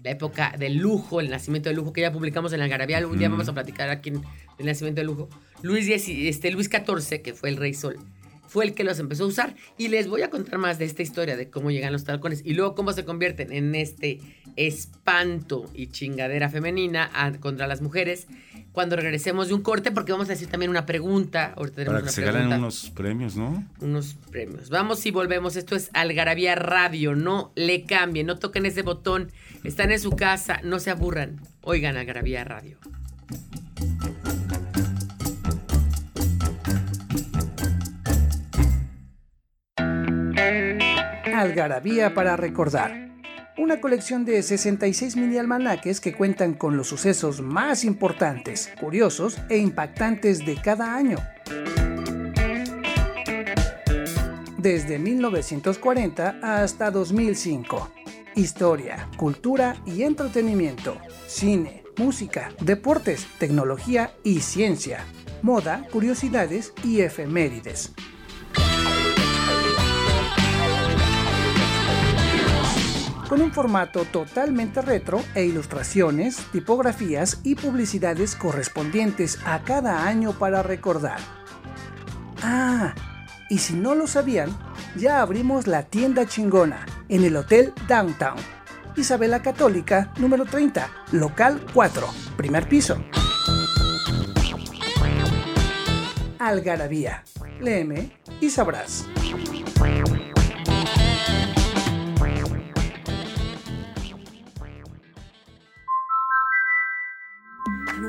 la 0.05 0.11
época 0.11 0.55
del 0.59 0.77
lujo, 0.77 1.21
el 1.21 1.31
nacimiento 1.31 1.71
del 1.71 1.77
lujo, 1.77 1.93
que 1.93 2.03
ya 2.03 2.13
publicamos 2.13 2.53
en 2.53 2.59
la 2.59 2.67
Algarabía, 2.67 3.05
un 3.07 3.19
día 3.19 3.31
vamos 3.31 3.49
a 3.49 3.55
platicar 3.55 3.89
aquí 3.89 4.11
en 4.11 4.23
el 4.59 4.67
nacimiento 4.67 5.01
del 5.01 5.07
lujo. 5.07 5.31
Luis, 5.63 5.89
X, 5.89 6.09
este, 6.09 6.51
Luis 6.51 6.69
XIV, 6.69 7.23
que 7.23 7.33
fue 7.33 7.49
el 7.49 7.57
rey 7.57 7.73
sol, 7.73 7.97
fue 8.55 8.65
el 8.67 8.75
que 8.75 8.85
los 8.85 9.01
empezó 9.01 9.25
a 9.25 9.27
usar. 9.27 9.57
Y 9.77 9.89
les 9.89 10.07
voy 10.07 10.23
a 10.23 10.31
contar 10.31 10.59
más 10.59 10.79
de 10.79 10.85
esta 10.85 11.03
historia, 11.03 11.37
de 11.37 11.51
cómo 11.51 11.73
llegan 11.73 11.93
los 11.93 12.05
tacones 12.05 12.41
y 12.45 12.55
luego 12.55 12.77
cómo 12.77 12.93
se 12.93 13.05
convierten 13.05 13.53
en 13.53 13.75
este 13.75 14.21
espanto 14.55 15.69
y 15.75 15.89
chingadera 15.89 16.49
femenina 16.49 17.11
a- 17.13 17.33
contra 17.33 17.67
las 17.67 17.83
mujeres 17.83 18.29
cuando 18.71 18.95
regresemos 18.95 19.49
de 19.49 19.55
un 19.55 19.63
corte, 19.63 19.91
porque 19.91 20.13
vamos 20.13 20.29
a 20.29 20.33
decir 20.35 20.47
también 20.47 20.71
una 20.71 20.87
pregunta. 20.87 21.53
Ahorita 21.57 21.75
tenemos 21.79 21.95
Para 21.95 21.99
que 21.99 22.03
una 22.05 22.13
se 22.13 22.23
pregunta 22.23 22.43
ganen 22.49 22.59
unos 22.61 22.91
premios, 22.91 23.37
¿no? 23.37 23.65
unos 23.81 24.15
premios. 24.31 24.71
Vamos 24.71 25.05
y 25.05 25.11
volvemos. 25.11 25.57
Esto 25.57 25.75
es 25.75 25.91
Algarabía 25.93 26.55
Radio. 26.55 27.17
No 27.17 27.51
le 27.57 27.83
cambien, 27.83 28.27
no 28.29 28.39
toquen 28.39 28.67
ese 28.67 28.83
botón. 28.83 29.33
Están 29.65 29.91
en 29.91 29.99
su 29.99 30.13
casa, 30.13 30.61
no 30.63 30.79
se 30.79 30.91
aburran. 30.91 31.41
Oigan 31.63 31.97
Algarabía 31.97 32.45
Radio. 32.45 32.79
Algarabía 41.35 42.15
para 42.15 42.37
recordar. 42.37 43.11
Una 43.59 43.81
colección 43.81 44.25
de 44.25 44.41
66 44.41 45.17
mini 45.17 45.37
almanaques 45.37 46.01
que 46.01 46.13
cuentan 46.13 46.55
con 46.55 46.77
los 46.77 46.87
sucesos 46.87 47.41
más 47.41 47.85
importantes, 47.85 48.71
curiosos 48.81 49.39
e 49.49 49.59
impactantes 49.59 50.47
de 50.47 50.55
cada 50.55 50.95
año. 50.95 51.19
Desde 54.59 54.99
1940 54.99 56.39
hasta 56.41 56.93
2005. 56.93 57.91
Historia, 58.37 59.09
cultura 59.17 59.77
y 59.87 60.03
entretenimiento, 60.03 60.97
cine, 61.27 61.83
música, 61.97 62.51
deportes, 62.61 63.27
tecnología 63.39 64.15
y 64.23 64.41
ciencia, 64.41 65.05
moda, 65.43 65.87
curiosidades 65.91 66.73
y 66.85 67.01
efemérides. 67.01 67.93
Con 73.29 73.41
un 73.41 73.53
formato 73.53 74.05
totalmente 74.05 74.83
retro 74.83 75.23
e 75.35 75.45
ilustraciones, 75.45 76.37
tipografías 76.53 77.41
y 77.43 77.55
publicidades 77.55 78.37
correspondientes 78.37 79.39
a 79.45 79.63
cada 79.63 80.07
año 80.07 80.33
para 80.33 80.63
recordar. 80.63 81.19
Ah, 82.43 82.95
y 83.49 83.59
si 83.59 83.75
no 83.75 83.95
lo 83.95 84.07
sabían, 84.07 84.57
ya 84.97 85.21
abrimos 85.21 85.67
la 85.67 85.85
tienda 85.85 86.27
chingona 86.27 86.87
en 87.09 87.25
el 87.25 87.37
Hotel 87.37 87.73
Downtown. 87.89 88.37
Isabela 88.97 89.43
Católica, 89.43 90.13
número 90.19 90.45
30, 90.45 90.89
local 91.13 91.65
4, 91.73 92.07
primer 92.37 92.69
piso. 92.69 92.97
Algarabía. 96.39 97.25
Léeme 97.61 98.13
y 98.41 98.51
sabrás. 98.51 99.07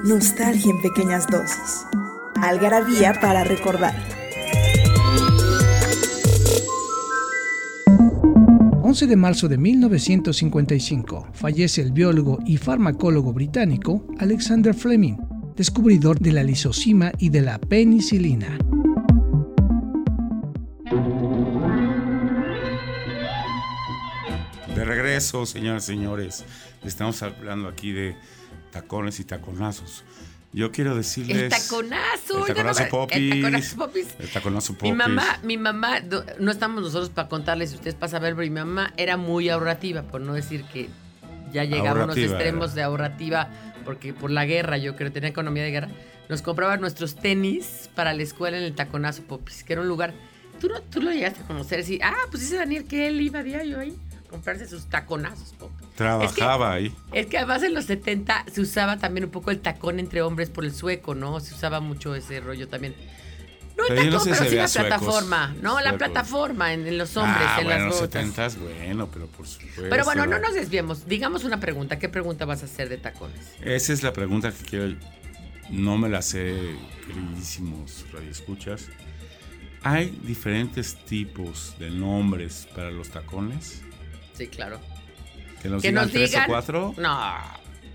Nostalgia 0.06 0.70
en 0.70 0.80
pequeñas 0.84 1.26
dosis. 1.26 1.88
Algarabía 2.36 3.20
para 3.20 3.44
recordar. 3.44 3.96
11 8.84 9.08
de 9.08 9.16
marzo 9.16 9.48
de 9.48 9.58
1955 9.58 11.30
fallece 11.34 11.82
el 11.82 11.92
biólogo 11.92 12.38
y 12.46 12.58
farmacólogo 12.58 13.34
británico 13.34 14.06
Alexander 14.20 14.76
Fleming, 14.76 15.18
descubridor 15.56 16.20
de 16.20 16.34
la 16.34 16.44
lisocima 16.44 17.12
y 17.18 17.30
de 17.30 17.42
la 17.42 17.58
penicilina. 17.58 18.60
De 24.76 24.86
regreso, 24.86 25.48
señoras 25.48 25.86
y 25.86 25.94
señores, 25.94 26.46
estamos 26.84 27.24
hablando 27.24 27.68
aquí 27.70 27.92
de 27.92 28.16
tacones 28.76 29.22
y 29.22 29.24
taconazos. 29.24 30.04
Yo 30.52 30.74
quiero 30.74 30.96
decirles... 30.98 31.44
El 31.44 31.50
taconazo. 31.50 32.46
El 32.46 32.54
taconazo 32.54 32.84
el 32.84 32.90
popis. 32.90 33.30
taconazo 33.30 33.76
popis. 33.78 34.08
El 34.20 34.30
taconazo 34.30 34.74
popis. 34.74 34.92
Mi 34.92 34.98
mamá, 34.98 35.40
mi 35.44 35.58
mamá, 35.58 36.02
no 36.40 36.52
estamos 36.52 36.84
nosotros 36.84 37.10
para 37.10 37.30
contarles 37.30 37.70
si 37.70 37.78
ustedes 37.78 37.96
para 37.96 38.10
saber, 38.10 38.36
pero 38.36 38.46
mi 38.50 38.54
mamá 38.54 38.94
era 38.98 39.16
muy 39.16 39.48
ahorrativa, 39.48 40.04
por 40.04 40.20
no 40.20 40.34
decir 40.34 40.66
que 40.74 40.90
ya 41.54 41.64
llegaba 41.64 42.02
a 42.02 42.04
unos 42.04 42.18
extremos 42.18 42.72
era. 42.72 42.76
de 42.76 42.84
ahorrativa, 42.84 43.50
porque 43.86 44.14
por 44.14 44.30
la 44.30 44.46
guerra, 44.46 44.78
yo 44.78 44.98
creo, 44.98 45.10
tenía 45.10 45.30
economía 45.30 45.64
de 45.64 45.72
guerra, 45.72 45.90
nos 46.28 46.42
compraba 46.42 46.76
nuestros 46.76 47.16
tenis 47.16 47.90
para 47.96 48.14
la 48.14 48.24
escuela 48.24 48.58
en 48.58 48.64
el 48.64 48.76
Taconazo 48.76 49.24
Popis, 49.24 49.64
que 49.64 49.72
era 49.72 49.84
un 49.84 49.88
lugar, 49.88 50.14
tú, 50.60 50.68
no, 50.68 50.82
tú 50.82 51.02
lo 51.02 51.12
llegaste 51.12 51.44
a 51.44 51.48
conocer, 51.48 51.86
sí, 51.86 51.98
ah, 52.04 52.14
pues 52.30 52.44
dice 52.44 52.58
Daniel 52.58 52.84
que 52.86 53.08
él 53.08 53.22
iba 53.22 53.42
diario 53.42 53.80
ahí 53.80 53.98
a 54.05 54.05
comprarse 54.36 54.68
sus 54.68 54.86
taconazos. 54.88 55.56
Trabajaba 55.96 56.74
ahí. 56.74 56.94
Es 57.14 57.28
que 57.28 57.38
además 57.38 57.64
en 57.64 57.74
los 57.74 57.86
70 57.86 58.46
se 58.52 58.60
usaba 58.62 58.98
también 58.98 59.24
un 59.24 59.32
poco 59.32 59.50
el 59.50 59.62
tacón 59.62 59.98
entre 59.98 60.22
hombres 60.22 60.50
por 60.50 60.66
el 60.66 60.74
sueco, 60.74 61.16
¿no? 61.16 61.40
Se 61.40 61.54
usaba 61.54 61.80
mucho 61.80 62.16
ese 62.16 62.42
rollo 62.42 62.68
también. 62.68 62.96
No 63.78 63.84
el 63.88 63.96
Pero 63.96 64.02
tacón, 64.04 64.12
no 64.12 64.20
sé 64.20 64.30
pero 64.32 64.50
sí 64.50 64.56
la 64.58 64.68
suecos, 64.68 64.88
plataforma. 64.90 65.56
No, 65.62 65.80
la 65.80 65.98
plataforma 65.98 66.74
en, 66.74 66.86
en 66.86 66.98
los 66.98 67.16
hombres, 67.16 67.46
ah, 67.48 67.58
en 67.60 67.66
bueno, 67.66 67.80
las 67.86 67.88
los 67.92 68.02
botas. 68.02 68.54
70 68.54 68.60
bueno, 68.60 69.10
pero 69.10 69.28
por 69.28 69.48
supuesto. 69.48 69.84
Pero 69.90 70.04
bueno, 70.04 70.26
no 70.26 70.38
nos 70.40 70.54
desviemos. 70.54 71.08
Digamos 71.08 71.46
una 71.46 71.62
pregunta. 71.62 71.98
¿Qué 71.98 72.10
pregunta 72.10 72.44
vas 72.44 72.62
a 72.62 72.66
hacer 72.66 72.90
de 72.90 72.98
tacones? 72.98 73.40
Esa 73.62 73.94
es 73.94 74.04
la 74.04 74.12
pregunta 74.12 74.52
que 74.52 74.64
quiero. 74.66 74.96
No 75.70 75.98
me 75.98 76.10
la 76.10 76.22
sé, 76.22 76.76
queridísimos 77.08 78.06
radioescuchas. 78.12 78.90
¿Hay 79.82 80.10
diferentes 80.24 80.96
tipos 81.06 81.76
de 81.80 81.90
nombres 81.90 82.68
para 82.76 82.92
los 82.92 83.10
tacones? 83.10 83.82
Sí, 84.38 84.48
claro. 84.48 84.80
¿Que 85.62 85.70
nos 85.70 85.82
que 85.82 85.90
digan 85.90 86.04
nos 86.04 86.12
tres 86.12 86.30
digan. 86.32 86.44
o 86.46 86.48
cuatro? 86.48 86.94
No. 86.98 87.20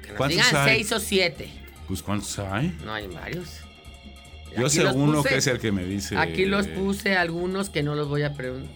Que 0.03 0.09
nos 0.09 0.17
¿Cuántos 0.17 0.29
digan 0.47 0.57
hay? 0.69 0.75
seis 0.77 0.93
o 0.93 1.01
siete. 1.01 1.51
Pues 1.87 2.03
¿cuántos 2.03 2.39
hay? 2.39 2.77
No 2.85 2.93
hay 2.93 3.07
varios. 3.09 3.61
Yo 4.57 4.67
Aquí 4.67 4.77
sé 4.77 4.87
uno 4.87 5.23
puse- 5.23 5.29
que 5.29 5.37
es 5.37 5.47
el 5.47 5.59
que 5.61 5.71
me 5.73 5.85
dice. 5.85 6.17
Aquí 6.17 6.45
los 6.47 6.67
puse 6.67 7.17
algunos 7.17 7.71
que 7.71 7.83
no 7.83 7.95
los 7.95 8.09
voy 8.09 8.23
a 8.23 8.35
preguntar. 8.35 8.71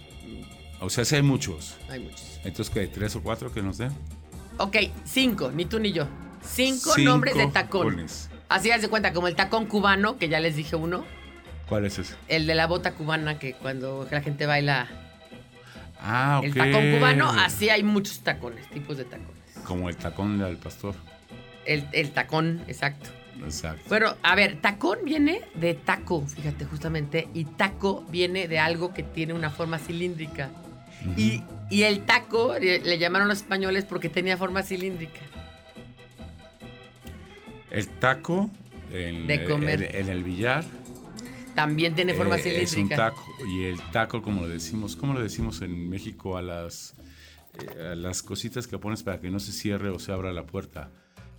O 0.81 0.91
sea, 0.91 1.05
sí 1.05 1.17
hay 1.17 1.23
muchos. 1.23 1.77
Hay 1.89 2.01
muchos. 2.01 2.39
Entonces, 2.45 2.73
¿qué? 2.73 2.87
¿Tres 2.87 3.17
o 3.17 3.23
cuatro 3.23 3.53
que 3.53 3.63
nos 3.63 3.79
den? 3.79 3.91
Ok, 4.59 4.77
cinco, 5.05 5.51
ni 5.51 5.65
tú 5.65 5.81
ni 5.81 5.93
yo. 5.93 6.07
Cinco, 6.47 6.93
Cinco 6.95 7.11
nombres 7.11 7.35
de 7.35 7.47
tacón. 7.49 7.89
tacones. 7.89 8.29
Así 8.49 8.71
haz 8.71 8.83
de 8.83 8.89
cuenta, 8.89 9.13
como 9.13 9.27
el 9.29 9.35
tacón 9.35 9.67
cubano, 9.67 10.19
que 10.19 10.29
ya 10.29 10.39
les 10.41 10.55
dije 10.57 10.77
uno. 10.77 11.05
¿Cuál 11.69 11.87
es 11.87 11.99
ese? 11.99 12.15
El 12.29 12.47
de 12.47 12.55
la 12.55 12.67
bota 12.67 12.93
cubana, 12.93 13.39
que 13.39 13.55
cuando 13.55 14.07
la 14.11 14.21
gente 14.21 14.45
baila 14.47 14.87
Ah, 16.07 16.39
ok. 16.41 16.45
el 16.45 16.55
tacón 16.55 16.91
cubano, 16.93 17.31
así 17.31 17.71
hay 17.71 17.83
muchos 17.83 18.21
tacones, 18.21 18.69
tipos 18.71 18.97
de 18.99 19.05
tacones. 19.05 19.33
Como 19.65 19.89
el 19.89 19.97
tacón 19.97 20.39
del 20.39 20.57
pastor. 20.59 20.95
El, 21.65 21.87
el 21.93 22.11
tacón, 22.11 22.63
exacto. 22.69 23.09
Exacto. 23.43 23.83
Bueno, 23.89 24.15
a 24.23 24.35
ver, 24.37 24.61
tacón 24.61 24.99
viene 25.05 25.41
de 25.55 25.73
taco, 25.75 26.25
fíjate, 26.27 26.67
justamente, 26.67 27.29
y 27.35 27.45
taco 27.45 28.05
viene 28.11 28.47
de 28.49 28.59
algo 28.59 28.93
que 28.95 29.03
tiene 29.03 29.33
una 29.33 29.51
forma 29.51 29.79
cilíndrica. 29.79 30.51
y, 31.17 31.43
y 31.71 31.83
el 31.85 32.05
taco 32.05 32.55
le, 32.61 32.81
le 32.81 32.99
llamaron 32.99 33.27
los 33.29 33.39
españoles 33.39 33.85
porque 33.85 34.09
tenía 34.11 34.37
forma 34.37 34.63
cilíndrica. 34.63 35.21
El 37.71 37.89
taco 37.89 38.51
en, 38.93 39.27
De 39.27 39.45
comer. 39.45 39.83
en- 39.83 39.97
en 40.03 40.09
el 40.11 40.23
billar 40.23 40.65
También 41.55 41.95
tiene 41.95 42.15
forma 42.15 42.37
eh, 42.37 42.63
es 42.63 42.71
un 42.71 42.75
cilíndrica. 42.89 42.97
taco. 43.11 43.25
Y 43.47 43.65
el 43.65 43.81
taco, 43.93 44.23
como 44.23 44.43
lo 44.43 44.49
decimos, 44.49 44.97
¿cómo 44.97 45.15
lo 45.15 45.21
decimos 45.23 45.63
en 45.63 45.89
México 45.89 46.37
a 46.37 46.43
las, 46.43 46.95
eh, 47.59 47.89
a 47.93 47.95
las 47.95 48.23
cositas 48.23 48.67
que 48.67 48.79
pones 48.79 49.03
para 49.03 49.21
que 49.21 49.31
no 49.31 49.39
se 49.41 49.53
cierre 49.53 49.89
o 49.91 49.99
se 49.99 50.13
abra 50.13 50.33
la 50.33 50.47
puerta? 50.47 50.91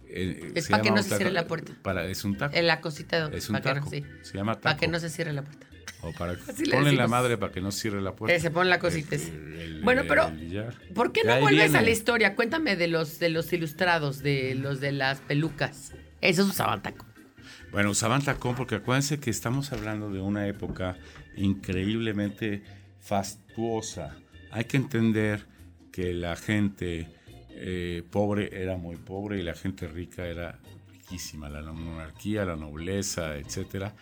Eh, 0.07 0.51
Es 0.55 0.67
para 0.69 0.81
que 0.83 0.91
no 0.91 1.01
se 1.03 1.09
taco- 1.09 1.17
cierre 1.17 1.33
la 1.33 1.47
puerta. 1.47 1.73
Para, 1.81 2.05
es 2.05 2.23
un 2.23 2.37
taco. 2.37 2.55
En 2.55 2.67
la 2.67 2.79
cosita 2.81 3.27
de 3.29 3.37
es 3.37 3.49
un 3.49 3.55
que 3.57 3.61
taco. 3.61 3.89
sí. 3.89 4.03
Se 4.21 4.37
llama 4.37 4.53
taco. 4.53 4.63
Para 4.63 4.77
que 4.77 4.87
no 4.87 4.99
se 4.99 5.09
cierre 5.09 5.33
la 5.33 5.41
puerta. 5.43 5.67
O 6.01 6.11
para 6.13 6.35
ponle 6.71 6.91
la 6.93 7.07
madre 7.07 7.37
para 7.37 7.51
que 7.51 7.59
no 7.61 7.71
cierre 7.71 8.01
la 8.01 8.15
puerta. 8.15 8.35
Eh, 8.35 8.39
se 8.39 8.51
pone 8.51 8.69
la 8.69 8.79
cosita, 8.79 9.15
El- 9.15 9.21
sí. 9.21 9.31
el- 9.31 9.81
Bueno, 9.81 10.03
pero. 10.07 10.31
¿Por 10.93 11.11
qué 11.11 11.23
no 11.23 11.39
vuelves 11.41 11.63
viene. 11.71 11.77
a 11.79 11.81
la 11.81 11.89
historia? 11.89 12.35
Cuéntame 12.35 12.75
de 12.75 12.87
los 12.87 13.19
de 13.19 13.29
los 13.29 13.51
ilustrados, 13.51 14.19
de 14.21 14.55
los 14.55 14.79
de 14.79 14.91
las 14.91 15.19
pelucas. 15.21 15.93
Esos 16.21 16.47
usaban 16.49 16.81
taco. 16.83 17.05
Bueno, 17.75 17.89
usaban 17.89 18.21
tacón 18.21 18.55
porque 18.55 18.75
acuérdense 18.75 19.19
que 19.19 19.29
estamos 19.29 19.73
hablando 19.73 20.09
de 20.09 20.21
una 20.21 20.47
época 20.47 20.95
increíblemente 21.35 22.63
fastuosa. 23.01 24.15
Hay 24.49 24.63
que 24.63 24.77
entender 24.77 25.45
que 25.91 26.13
la 26.13 26.37
gente 26.37 27.09
eh, 27.49 28.01
pobre 28.09 28.63
era 28.63 28.77
muy 28.77 28.95
pobre 28.95 29.39
y 29.39 29.41
la 29.41 29.55
gente 29.55 29.89
rica 29.89 30.25
era 30.25 30.57
riquísima, 30.89 31.49
la 31.49 31.69
monarquía, 31.73 32.45
la 32.45 32.55
nobleza, 32.55 33.35
etcétera. 33.35 33.93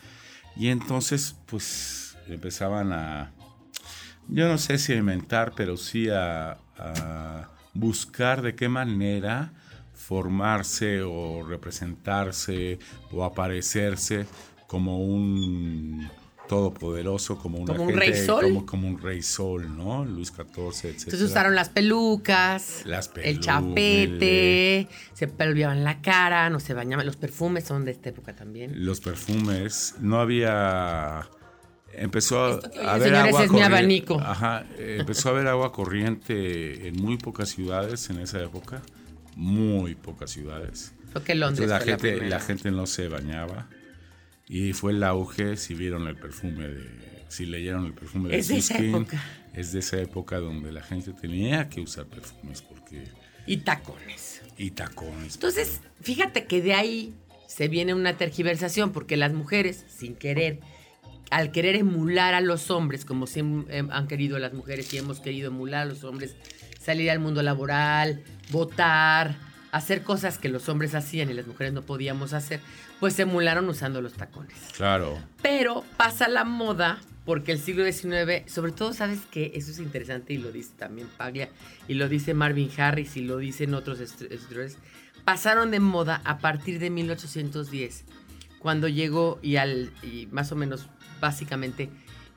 Y 0.55 0.67
entonces, 0.67 1.35
pues, 1.47 2.15
empezaban 2.27 2.93
a, 2.93 3.31
yo 4.27 4.47
no 4.49 4.59
sé 4.59 4.77
si 4.77 4.93
inventar, 4.93 5.53
pero 5.57 5.77
sí 5.77 6.09
a 6.11 6.59
buscar 7.73 8.43
de 8.43 8.53
qué 8.53 8.69
manera 8.69 9.51
formarse 10.07 11.01
o 11.01 11.43
representarse 11.47 12.77
o 13.11 13.23
aparecerse 13.23 14.25
como 14.67 14.99
un 15.03 16.09
todopoderoso, 16.49 17.37
como 17.37 17.57
un 17.57 17.65
Como 17.67 17.83
un 17.83 17.89
agente- 17.91 17.99
rey 18.11 18.25
sol. 18.25 18.43
como, 18.43 18.65
como 18.65 18.87
un 18.89 18.99
rey 19.01 19.21
sol, 19.21 19.77
¿no? 19.77 20.03
Luis 20.03 20.29
XIV, 20.29 20.89
etc. 20.89 21.03
Entonces 21.05 21.21
usaron 21.21 21.55
las 21.55 21.69
pelucas, 21.69 22.81
Las 22.85 23.09
el 23.15 23.39
chapete, 23.39 24.89
se 25.13 25.27
pelviaban 25.27 25.85
la 25.85 26.01
cara, 26.01 26.49
no 26.49 26.59
se 26.59 26.73
bañaban. 26.73 27.05
Los 27.05 27.15
perfumes 27.15 27.63
son 27.63 27.85
de 27.85 27.91
esta 27.91 28.09
época 28.09 28.35
también. 28.35 28.85
los 28.85 28.99
perfumes, 28.99 29.95
no 30.01 30.19
había 30.19 31.29
empezó 31.93 32.39
a 32.43 32.47
haber 32.93 33.09
señores, 33.09 33.13
agua 33.13 33.43
es 33.43 33.51
mi 33.51 33.59
corriente. 33.59 33.63
abanico. 33.63 34.19
Ajá, 34.19 34.65
empezó 34.77 35.29
a 35.29 35.31
haber 35.31 35.47
agua 35.47 35.71
corriente 35.71 36.87
en 36.87 36.95
muy 37.01 37.17
pocas 37.17 37.49
ciudades 37.49 38.09
en 38.09 38.19
esa 38.19 38.41
época, 38.43 38.81
muy 39.35 39.95
pocas 39.95 40.31
ciudades. 40.31 40.93
Creo 41.11 41.23
que 41.23 41.35
Londres 41.35 41.69
Entonces 41.69 41.89
la 41.89 41.97
fue 41.97 42.09
gente, 42.11 42.29
la 42.29 42.39
gente 42.39 42.71
no 42.71 42.85
se 42.87 43.07
bañaba 43.07 43.69
y 44.47 44.73
fue 44.73 44.91
el 44.93 45.03
auge 45.03 45.57
si 45.57 45.73
vieron 45.73 46.07
el 46.07 46.15
perfume 46.15 46.67
de, 46.67 47.25
si 47.29 47.45
leyeron 47.45 47.85
el 47.85 47.93
perfume 47.93 48.29
de 48.29 48.37
Es 48.37 48.47
de 48.47 48.57
esa 48.57 48.77
época. 48.77 49.23
es 49.53 49.71
de 49.71 49.79
esa 49.79 49.99
época 50.01 50.39
donde 50.39 50.71
la 50.71 50.81
gente 50.81 51.13
tenía 51.13 51.69
que 51.69 51.81
usar 51.81 52.05
perfumes 52.05 52.61
porque 52.61 53.03
Y 53.45 53.57
tacones. 53.57 54.41
y 54.57 54.71
tacones. 54.71 55.35
Entonces, 55.35 55.81
fíjate 56.01 56.45
que 56.45 56.61
de 56.61 56.73
ahí 56.73 57.13
se 57.47 57.67
viene 57.67 57.93
una 57.93 58.17
tergiversación, 58.17 58.91
porque 58.91 59.15
las 59.15 59.31
mujeres, 59.33 59.85
sin 59.87 60.15
querer, 60.15 60.59
al 61.29 61.51
querer 61.51 61.75
emular 61.75 62.33
a 62.33 62.41
los 62.41 62.71
hombres, 62.71 63.05
como 63.05 63.27
siempre 63.27 63.77
em, 63.77 63.91
han 63.91 64.07
querido 64.07 64.39
las 64.39 64.53
mujeres 64.53 64.91
y 64.93 64.97
hemos 64.97 65.19
querido 65.19 65.47
emular 65.49 65.81
a 65.83 65.85
los 65.85 66.03
hombres, 66.03 66.35
salir 66.83 67.09
al 67.09 67.19
mundo 67.19 67.41
laboral, 67.41 68.23
votar, 68.51 69.35
hacer 69.71 70.03
cosas 70.03 70.37
que 70.37 70.49
los 70.49 70.69
hombres 70.69 70.93
hacían 70.95 71.29
y 71.29 71.33
las 71.33 71.47
mujeres 71.47 71.73
no 71.73 71.81
podíamos 71.81 72.33
hacer, 72.33 72.59
pues 72.99 73.13
se 73.15 73.23
emularon 73.23 73.67
usando 73.69 74.01
los 74.01 74.13
tacones. 74.13 74.57
Claro. 74.75 75.17
Pero 75.41 75.83
pasa 75.97 76.27
la 76.27 76.43
moda 76.43 76.99
porque 77.25 77.53
el 77.53 77.59
siglo 77.59 77.85
XIX, 77.89 78.51
sobre 78.51 78.73
todo, 78.73 78.93
¿sabes 78.93 79.21
qué? 79.31 79.53
Eso 79.55 79.71
es 79.71 79.79
interesante 79.79 80.33
y 80.33 80.37
lo 80.37 80.51
dice 80.51 80.73
también 80.77 81.07
Paglia, 81.17 81.49
y 81.87 81.93
lo 81.93 82.09
dice 82.09 82.33
Marvin 82.33 82.69
Harris 82.77 83.15
y 83.15 83.21
lo 83.21 83.37
dicen 83.37 83.73
otros 83.73 83.99
escritores. 83.99 84.77
Pasaron 85.23 85.71
de 85.71 85.79
moda 85.79 86.21
a 86.25 86.39
partir 86.39 86.79
de 86.79 86.89
1810, 86.89 88.03
cuando 88.59 88.89
llegó 88.89 89.39
y, 89.41 89.55
al, 89.55 89.91
y 90.03 90.27
más 90.31 90.51
o 90.51 90.55
menos, 90.57 90.87
básicamente, 91.21 91.89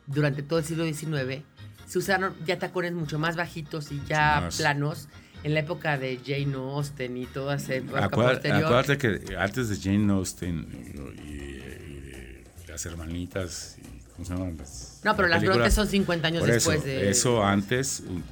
durante 0.06 0.44
todo 0.44 0.60
el 0.60 0.64
siglo 0.64 0.84
XIX, 0.84 1.42
se 1.86 1.98
usaron 1.98 2.34
ya 2.46 2.58
tacones 2.58 2.92
mucho 2.92 3.18
más 3.18 3.36
bajitos 3.36 3.90
y 3.92 4.00
ya 4.08 4.40
Más. 4.42 4.56
planos. 4.58 5.08
En 5.44 5.54
la 5.54 5.60
época 5.60 5.96
de 5.96 6.18
Jane 6.26 6.54
Austen 6.54 7.16
y 7.18 7.26
toda 7.26 7.54
esa 7.56 7.74
época 7.74 8.04
Acuérdate, 8.04 8.50
acuérdate 8.50 8.98
que 8.98 9.36
antes 9.36 9.68
de 9.68 9.76
Jane 9.76 10.12
Austen 10.12 10.66
y, 10.72 11.30
y 11.30 11.34
de 11.36 12.44
las 12.66 12.84
hermanitas, 12.86 13.76
y, 13.78 14.12
¿cómo 14.14 14.24
se 14.26 14.32
llaman? 14.34 14.56
Las- 14.56 15.00
No, 15.04 15.14
pero 15.14 15.28
las 15.28 15.42
brotes 15.44 15.72
son 15.74 15.86
50 15.86 16.26
años 16.26 16.40
Por 16.40 16.50
eso, 16.50 16.70
después 16.70 16.84
de... 16.84 17.10
Eso 17.10 17.44
antes, 17.44 18.02
un 18.08 18.24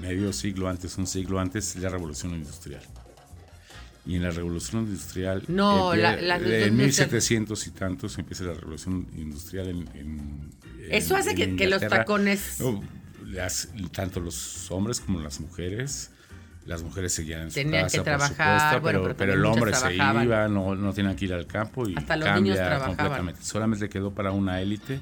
medio 0.00 0.32
siglo 0.32 0.68
antes, 0.68 0.96
un 0.96 1.06
siglo 1.08 1.40
antes, 1.40 1.74
es 1.74 1.82
la 1.82 1.88
revolución 1.88 2.34
industrial. 2.34 2.82
Y 4.06 4.16
en 4.16 4.22
la 4.22 4.30
revolución 4.30 4.82
industrial. 4.84 5.42
No, 5.48 5.92
empie- 5.92 5.96
la- 6.02 6.16
la 6.20 6.36
En 6.36 6.42
revolución 6.44 6.80
industrial- 6.80 7.08
1700 7.10 7.66
y 7.66 7.70
tantos 7.72 8.18
empieza 8.18 8.44
la 8.44 8.54
revolución 8.54 9.08
industrial 9.16 9.68
en. 9.68 9.88
en- 9.94 10.50
Eso 10.90 11.14
en- 11.14 11.20
hace 11.20 11.30
en 11.30 11.36
que, 11.36 11.56
que 11.56 11.66
los 11.68 11.80
tacones 11.80 12.60
No, 12.60 12.80
las- 13.30 13.68
tanto 13.92 14.20
los 14.20 14.70
hombres 14.70 15.00
como 15.00 15.20
las 15.20 15.40
mujeres. 15.40 16.10
Las 16.66 16.82
mujeres 16.82 17.14
seguían 17.14 17.42
en 17.42 17.50
su 17.50 17.54
Tenían 17.54 17.84
casa, 17.84 17.92
que 17.92 17.98
por 17.98 18.04
trabajar, 18.04 18.60
supuesto, 18.74 18.80
bueno, 18.82 18.98
pero, 19.02 19.02
pero 19.02 19.16
pero 19.16 19.32
también 19.32 19.38
el 19.38 19.44
hombre 19.46 19.74
se 19.74 19.94
iba, 20.26 20.46
no, 20.48 20.74
no 20.76 20.92
tenían 20.92 21.16
que 21.16 21.24
ir 21.24 21.32
al 21.32 21.46
campo 21.46 21.88
y 21.88 21.94
Hasta 21.96 22.16
los 22.16 22.26
cambia 22.26 22.42
niños 22.42 22.56
trabajaban. 22.58 22.96
completamente. 22.96 23.42
Solamente 23.42 23.88
quedó 23.88 24.12
para 24.14 24.30
una 24.32 24.60
élite 24.60 25.00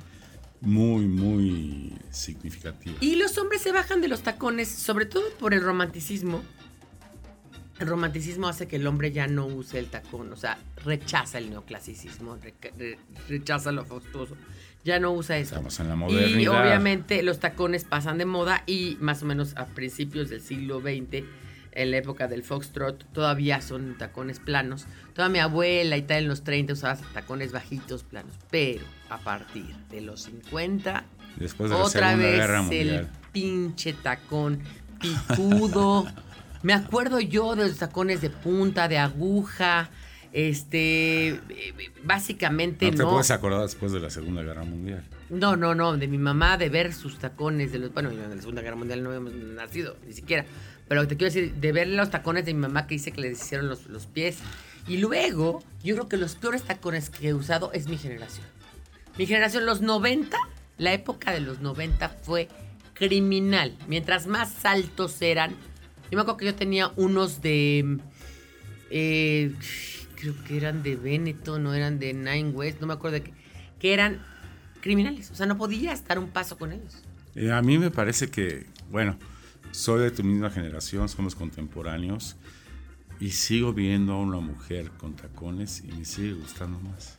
muy, 0.60 1.06
muy 1.06 1.92
significativa. 2.10 2.96
Y 3.00 3.16
los 3.16 3.36
hombres 3.38 3.60
se 3.60 3.72
bajan 3.72 4.00
de 4.00 4.08
los 4.08 4.22
tacones, 4.22 4.68
sobre 4.68 5.06
todo 5.06 5.24
por 5.40 5.52
el 5.52 5.60
romanticismo. 5.62 6.42
El 7.80 7.86
romanticismo 7.88 8.48
hace 8.48 8.66
que 8.66 8.76
el 8.76 8.86
hombre 8.86 9.12
ya 9.12 9.26
no 9.26 9.46
use 9.46 9.78
el 9.78 9.86
tacón, 9.88 10.32
o 10.32 10.36
sea, 10.36 10.58
rechaza 10.84 11.38
el 11.38 11.50
neoclasicismo, 11.50 12.36
re- 12.36 12.54
re- 12.76 12.98
rechaza 13.28 13.70
lo 13.72 13.84
fastuoso, 13.84 14.36
ya 14.88 14.98
no 14.98 15.12
usa 15.12 15.36
eso. 15.38 15.54
Estamos 15.54 15.78
en 15.80 15.88
la 15.88 15.94
Y 15.94 15.98
modernidad. 15.98 16.62
obviamente 16.62 17.22
los 17.22 17.38
tacones 17.38 17.84
pasan 17.84 18.18
de 18.18 18.24
moda 18.24 18.62
y 18.66 18.96
más 19.00 19.22
o 19.22 19.26
menos 19.26 19.56
a 19.56 19.66
principios 19.66 20.28
del 20.30 20.40
siglo 20.40 20.80
XX, 20.80 21.24
en 21.72 21.90
la 21.92 21.98
época 21.98 22.26
del 22.26 22.42
foxtrot, 22.42 23.04
todavía 23.12 23.60
son 23.60 23.96
tacones 23.98 24.40
planos. 24.40 24.86
Toda 25.14 25.28
mi 25.28 25.38
abuela 25.38 25.96
y 25.96 26.02
tal 26.02 26.22
en 26.24 26.28
los 26.28 26.42
30 26.42 26.72
usaba 26.72 26.96
tacones 27.14 27.52
bajitos, 27.52 28.02
planos. 28.02 28.32
Pero 28.50 28.82
a 29.10 29.18
partir 29.18 29.76
de 29.90 30.00
los 30.00 30.22
50, 30.22 31.04
Después 31.36 31.70
de 31.70 31.76
la 31.76 31.82
otra 31.84 32.08
Segunda 32.10 32.26
vez 32.26 32.36
Guerra 32.36 32.66
el 32.70 33.06
pinche 33.32 33.92
tacón 33.92 34.60
picudo. 35.00 36.06
Me 36.62 36.72
acuerdo 36.72 37.20
yo 37.20 37.54
de 37.54 37.68
los 37.68 37.76
tacones 37.76 38.20
de 38.20 38.30
punta, 38.30 38.88
de 38.88 38.98
aguja. 38.98 39.90
Este, 40.32 41.40
básicamente 42.04 42.86
No 42.90 42.96
te 42.96 43.02
no. 43.02 43.10
puedes 43.10 43.30
acordar 43.30 43.62
después 43.62 43.92
de 43.92 44.00
la 44.00 44.10
Segunda 44.10 44.42
Guerra 44.42 44.64
Mundial. 44.64 45.02
No, 45.30 45.56
no, 45.56 45.74
no, 45.74 45.96
de 45.96 46.06
mi 46.08 46.18
mamá, 46.18 46.58
de 46.58 46.68
ver 46.68 46.92
sus 46.92 47.18
tacones, 47.18 47.72
de 47.72 47.78
los, 47.78 47.92
bueno, 47.92 48.10
en 48.10 48.20
la 48.20 48.36
Segunda 48.38 48.62
Guerra 48.62 48.76
Mundial 48.76 49.02
no 49.02 49.08
habíamos 49.10 49.32
nacido, 49.34 49.96
ni 50.06 50.12
siquiera, 50.12 50.44
pero 50.86 51.06
te 51.08 51.16
quiero 51.16 51.32
decir, 51.32 51.54
de 51.54 51.72
ver 51.72 51.88
los 51.88 52.10
tacones 52.10 52.44
de 52.44 52.54
mi 52.54 52.60
mamá 52.60 52.86
que 52.86 52.94
dice 52.94 53.12
que 53.12 53.20
le 53.20 53.30
deshicieron 53.30 53.68
los, 53.68 53.86
los 53.86 54.06
pies. 54.06 54.38
Y 54.86 54.98
luego, 54.98 55.62
yo 55.82 55.94
creo 55.94 56.08
que 56.08 56.16
los 56.16 56.34
peores 56.34 56.62
tacones 56.62 57.10
que 57.10 57.28
he 57.28 57.34
usado 57.34 57.72
es 57.72 57.88
mi 57.88 57.98
generación. 57.98 58.46
Mi 59.18 59.26
generación, 59.26 59.66
los 59.66 59.80
90, 59.82 60.36
la 60.78 60.92
época 60.92 61.32
de 61.32 61.40
los 61.40 61.60
90 61.60 62.08
fue 62.22 62.48
criminal. 62.94 63.76
Mientras 63.86 64.26
más 64.26 64.64
altos 64.64 65.20
eran, 65.20 65.50
yo 66.10 66.16
me 66.16 66.20
acuerdo 66.22 66.36
que 66.38 66.44
yo 66.46 66.54
tenía 66.54 66.90
unos 66.96 67.42
de, 67.42 67.98
eh, 68.90 69.52
creo 70.18 70.34
que 70.44 70.56
eran 70.56 70.82
de 70.82 70.96
Benetton, 70.96 71.62
no 71.62 71.74
eran 71.74 71.98
de 71.98 72.12
Nine 72.14 72.50
West, 72.50 72.80
no 72.80 72.86
me 72.86 72.94
acuerdo 72.94 73.14
de 73.16 73.22
qué, 73.24 73.32
que 73.78 73.92
eran 73.94 74.20
criminales. 74.80 75.30
O 75.30 75.34
sea, 75.34 75.46
no 75.46 75.56
podía 75.56 75.92
estar 75.92 76.18
un 76.18 76.28
paso 76.30 76.56
con 76.58 76.72
ellos. 76.72 77.02
Eh, 77.34 77.52
a 77.52 77.62
mí 77.62 77.78
me 77.78 77.90
parece 77.90 78.28
que, 78.30 78.66
bueno, 78.90 79.16
soy 79.70 80.00
de 80.02 80.10
tu 80.10 80.24
misma 80.24 80.50
generación, 80.50 81.08
somos 81.08 81.34
contemporáneos 81.34 82.36
y 83.20 83.30
sigo 83.30 83.72
viendo 83.72 84.12
a 84.14 84.18
una 84.20 84.40
mujer 84.40 84.90
con 84.98 85.14
tacones 85.14 85.82
y 85.84 85.92
me 85.92 86.04
sigue 86.04 86.32
gustando 86.32 86.78
más. 86.80 87.18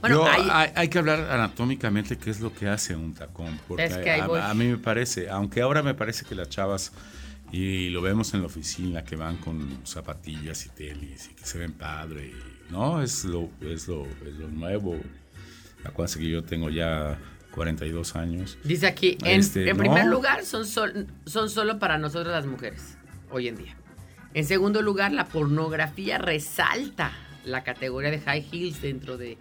Bueno, 0.00 0.16
Yo- 0.16 0.26
hay- 0.26 0.48
hay, 0.50 0.72
hay 0.74 0.88
que 0.88 0.98
hablar 0.98 1.20
anatómicamente 1.30 2.18
qué 2.18 2.30
es 2.30 2.40
lo 2.40 2.52
que 2.52 2.66
hace 2.68 2.96
un 2.96 3.14
tacón, 3.14 3.58
porque 3.68 3.84
Es 3.84 3.96
que 3.98 4.10
a, 4.10 4.26
voy. 4.26 4.40
a 4.40 4.52
mí 4.54 4.66
me 4.66 4.78
parece, 4.78 5.30
aunque 5.30 5.60
ahora 5.62 5.82
me 5.82 5.94
parece 5.94 6.24
que 6.24 6.34
las 6.34 6.48
chavas 6.48 6.92
y 7.52 7.90
lo 7.90 8.00
vemos 8.02 8.32
en 8.34 8.40
la 8.40 8.46
oficina 8.46 9.04
que 9.04 9.14
van 9.14 9.36
con 9.36 9.80
zapatillas 9.86 10.66
y 10.66 10.70
tenis 10.70 11.28
y 11.30 11.34
que 11.34 11.44
se 11.44 11.58
ven 11.58 11.72
padre, 11.72 12.26
y, 12.28 12.72
no 12.72 13.02
es 13.02 13.24
lo 13.24 13.50
es 13.60 13.86
lo, 13.88 14.06
es 14.06 14.34
lo 14.38 14.48
nuevo. 14.48 14.98
Acuérdense 15.84 16.18
que 16.18 16.28
yo 16.30 16.42
tengo 16.42 16.70
ya 16.70 17.18
42 17.52 18.16
años. 18.16 18.56
Dice 18.64 18.86
aquí, 18.86 19.18
en, 19.24 19.40
Este, 19.40 19.68
en 19.68 19.76
no. 19.76 19.82
primer 19.82 20.06
lugar, 20.06 20.44
son, 20.44 20.64
sol- 20.66 21.06
son 21.26 21.50
solo 21.50 21.78
para 21.78 21.98
nosotras 21.98 22.32
las 22.32 22.46
mujeres, 22.46 22.96
hoy 23.30 23.48
en 23.48 23.56
día. 23.56 23.76
En 24.32 24.46
segundo 24.46 24.80
lugar, 24.80 25.12
la 25.12 25.26
pornografía 25.26 26.16
resalta 26.18 27.12
la 27.44 27.62
categoría 27.64 28.10
de 28.10 28.20
high 28.20 28.46
heels 28.50 28.80
dentro 28.80 29.18
de, 29.18 29.36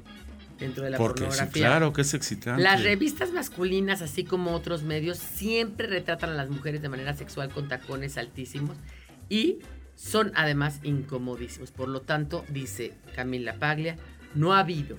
dentro 0.61 0.83
de 0.83 0.91
la 0.91 0.97
Porque 0.97 1.23
sí, 1.23 1.27
pornografía. 1.27 1.67
claro 1.67 1.93
que 1.93 2.01
es 2.01 2.13
excitante. 2.13 2.63
Las 2.63 2.83
revistas 2.83 3.31
masculinas, 3.31 4.01
así 4.01 4.23
como 4.23 4.53
otros 4.53 4.83
medios, 4.83 5.17
siempre 5.17 5.87
retratan 5.87 6.29
a 6.29 6.33
las 6.33 6.49
mujeres 6.49 6.81
de 6.81 6.89
manera 6.89 7.13
sexual 7.13 7.49
con 7.49 7.67
tacones 7.67 8.17
altísimos 8.17 8.77
y 9.27 9.59
son 9.95 10.31
además 10.35 10.79
incomodísimos. 10.83 11.71
Por 11.71 11.89
lo 11.89 12.01
tanto, 12.01 12.45
dice 12.49 12.93
Camila 13.15 13.55
Paglia, 13.55 13.97
no 14.33 14.53
ha 14.53 14.59
habido 14.59 14.97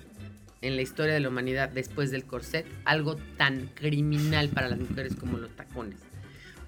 en 0.61 0.77
la 0.77 0.83
historia 0.83 1.15
de 1.15 1.21
la 1.21 1.29
humanidad 1.29 1.71
después 1.71 2.11
del 2.11 2.25
corset 2.25 2.67
algo 2.85 3.17
tan 3.37 3.67
criminal 3.75 4.49
para 4.49 4.69
las 4.69 4.79
mujeres 4.79 5.17
como 5.17 5.39
los 5.39 5.51
tacones. 5.57 5.99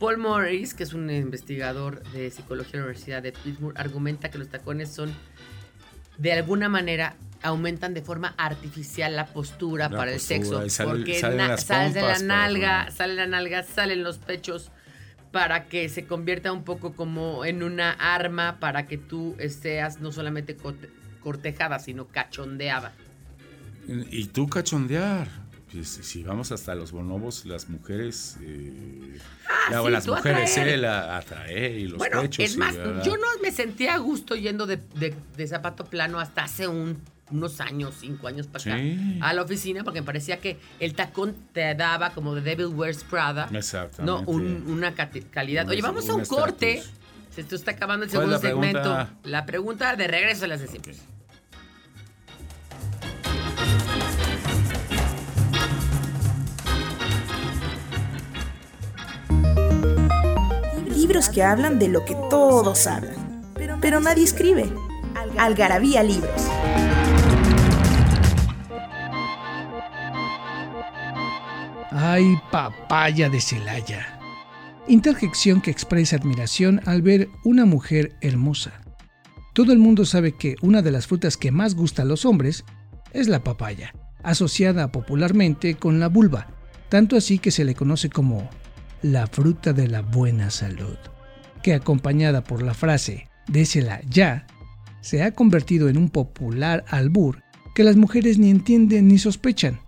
Paul 0.01 0.19
Morris, 0.19 0.75
que 0.75 0.83
es 0.83 0.93
un 0.93 1.09
investigador 1.11 2.03
de 2.11 2.31
psicología 2.31 2.73
de 2.73 2.79
la 2.79 2.85
Universidad 2.87 3.23
de 3.23 3.33
Pittsburgh, 3.33 3.79
argumenta 3.79 4.31
que 4.31 4.39
los 4.39 4.49
tacones 4.49 4.91
son 4.91 5.15
de 6.19 6.33
alguna 6.33 6.69
manera 6.69 7.17
aumentan 7.49 7.95
de 7.95 8.03
forma 8.03 8.35
artificial 8.39 9.15
la 9.15 9.27
postura 9.27 9.89
La 9.89 9.97
para 9.99 10.13
postura, 10.13 10.37
el 10.37 10.43
sexo 10.45 10.69
sale- 10.71 10.91
porque 10.91 11.21
salen 11.21 11.37
na- 11.39 11.49
las 11.49 11.65
sale 11.65 11.93
de 11.93 12.03
la 12.03 12.19
nalga, 12.19 12.91
sale 12.91 13.15
la 13.15 13.27
nalga, 13.27 13.63
salen 13.63 14.03
los 14.03 14.19
pechos 14.19 14.71
para 15.31 15.67
que 15.67 15.89
se 15.89 16.07
convierta 16.07 16.53
un 16.53 16.65
poco 16.65 16.95
como 16.95 17.45
en 17.45 17.63
una 17.63 17.91
arma 17.93 18.59
para 18.61 18.87
que 18.87 18.99
tú 18.99 19.37
seas 19.49 20.01
no 20.01 20.11
solamente 20.13 20.57
corte- 20.57 20.89
cortejada, 21.21 21.79
sino 21.79 22.07
cachondeada. 22.09 22.93
Y 24.11 24.27
tú 24.27 24.49
cachondear. 24.49 25.29
Pues, 25.73 25.89
si 25.89 26.23
vamos 26.23 26.53
hasta 26.53 26.75
los 26.77 26.93
bonobos, 26.93 27.45
las 27.47 27.69
mujeres. 27.69 28.37
eh, 28.43 29.19
ya, 29.71 29.81
Ah, 29.81 29.83
sí, 29.85 29.91
las 29.91 30.07
mujeres, 30.07 30.53
atraer. 30.53 30.69
eh, 30.69 30.77
la 30.79 31.17
atraer 31.19 31.73
y 31.79 31.89
los 31.89 31.99
bueno, 31.99 32.21
pechos. 32.23 32.45
es 32.45 32.57
más, 32.57 32.75
yo 33.05 33.17
no 33.17 33.27
me 33.43 33.51
sentía 33.51 33.95
a 33.95 33.99
gusto 33.99 34.37
yendo 34.37 34.67
de, 34.67 34.77
de- 34.77 35.15
de 35.37 35.47
zapato 35.49 35.85
plano 35.85 36.21
hasta 36.21 36.45
hace 36.45 36.69
un- 36.69 37.03
unos 37.31 37.61
años, 37.61 37.95
cinco 38.01 38.27
años 38.29 38.47
para 38.47 38.63
acá, 38.63 38.77
Sí. 38.83 39.19
a 39.23 39.33
la 39.33 39.43
oficina, 39.43 39.83
porque 39.85 40.01
me 40.01 40.07
parecía 40.07 40.41
que 40.41 40.59
el 40.81 40.95
tacón 40.95 41.35
te 41.53 41.75
daba 41.75 42.11
como 42.11 42.35
de 42.35 42.43
Devil 42.43 42.67
Wears 42.67 43.03
Prada. 43.05 43.49
Exactamente. 43.53 44.05
No, 44.05 44.21
un- 44.31 44.65
una 44.69 44.95
calidad. 44.95 45.69
Oye, 45.69 45.81
vamos 45.83 46.09
a 46.09 46.15
un 46.15 46.21
un 46.21 46.27
corte. 46.27 46.83
Se 47.35 47.43
te 47.43 47.57
está 47.57 47.73
acabando 47.73 48.05
el 48.05 48.11
¿Cuál 48.13 48.33
es 48.33 48.41
segundo 48.41 48.67
la 48.67 48.69
segmento. 48.73 48.81
pregunta? 48.95 49.15
La 49.25 49.45
pregunta 49.47 49.97
de 49.97 50.07
regreso 50.07 50.45
a 50.45 50.49
las 50.49 50.61
de 50.61 50.69
siempre. 50.69 50.93
Ok. 50.93 51.01
Libros 60.95 61.29
que 61.29 61.43
hablan 61.43 61.79
de 61.79 61.89
lo 61.89 62.05
que 62.05 62.15
todos 62.31 62.87
hablan, 62.87 63.45
pero 63.81 64.01
nadie 64.01 64.25
escribe. 64.25 64.71
Algarabía 65.39 66.03
Libros. 66.03 66.43
Ay, 71.97 72.37
papaya 72.51 73.31
de 73.31 73.41
Celaya. 73.41 74.19
Interjección 74.89 75.61
que 75.61 75.71
expresa 75.71 76.17
admiración 76.17 76.81
al 76.87 77.03
ver 77.03 77.29
una 77.45 77.67
mujer 77.67 78.17
hermosa. 78.21 78.81
Todo 79.53 79.73
el 79.73 79.79
mundo 79.79 80.05
sabe 80.05 80.33
que 80.33 80.57
una 80.61 80.83
de 80.83 80.91
las 80.91 81.07
frutas 81.07 81.37
que 81.37 81.53
más 81.53 81.77
gusta 81.77 82.03
a 82.03 82.05
los 82.05 82.25
hombres 82.25 82.65
es 83.13 83.29
la 83.29 83.45
papaya, 83.45 83.95
asociada 84.25 84.91
popularmente 84.91 85.77
con 85.77 86.01
la 86.01 86.09
vulva, 86.09 86.49
tanto 86.89 87.17
así 87.17 87.39
que 87.39 87.53
se 87.53 87.65
le 87.65 87.77
conoce 87.77 88.11
como 88.11 88.51
la 89.01 89.29
fruta 89.29 89.73
de 89.73 89.87
la 89.87 90.03
buena 90.03 90.51
salud, 90.51 90.97
que 91.63 91.75
acompañada 91.75 92.43
por 92.43 92.61
la 92.65 92.75
frase 92.75 93.29
désela 93.47 94.01
ya, 94.11 94.49
se 95.01 95.23
ha 95.23 95.31
convertido 95.31 95.89
en 95.89 95.97
un 95.97 96.11
popular 96.11 96.85
albur 96.89 97.45
que 97.73 97.85
las 97.85 97.95
mujeres 97.95 98.37
ni 98.37 98.51
entienden 98.51 99.07
ni 99.07 99.19
sospechan. 99.19 99.84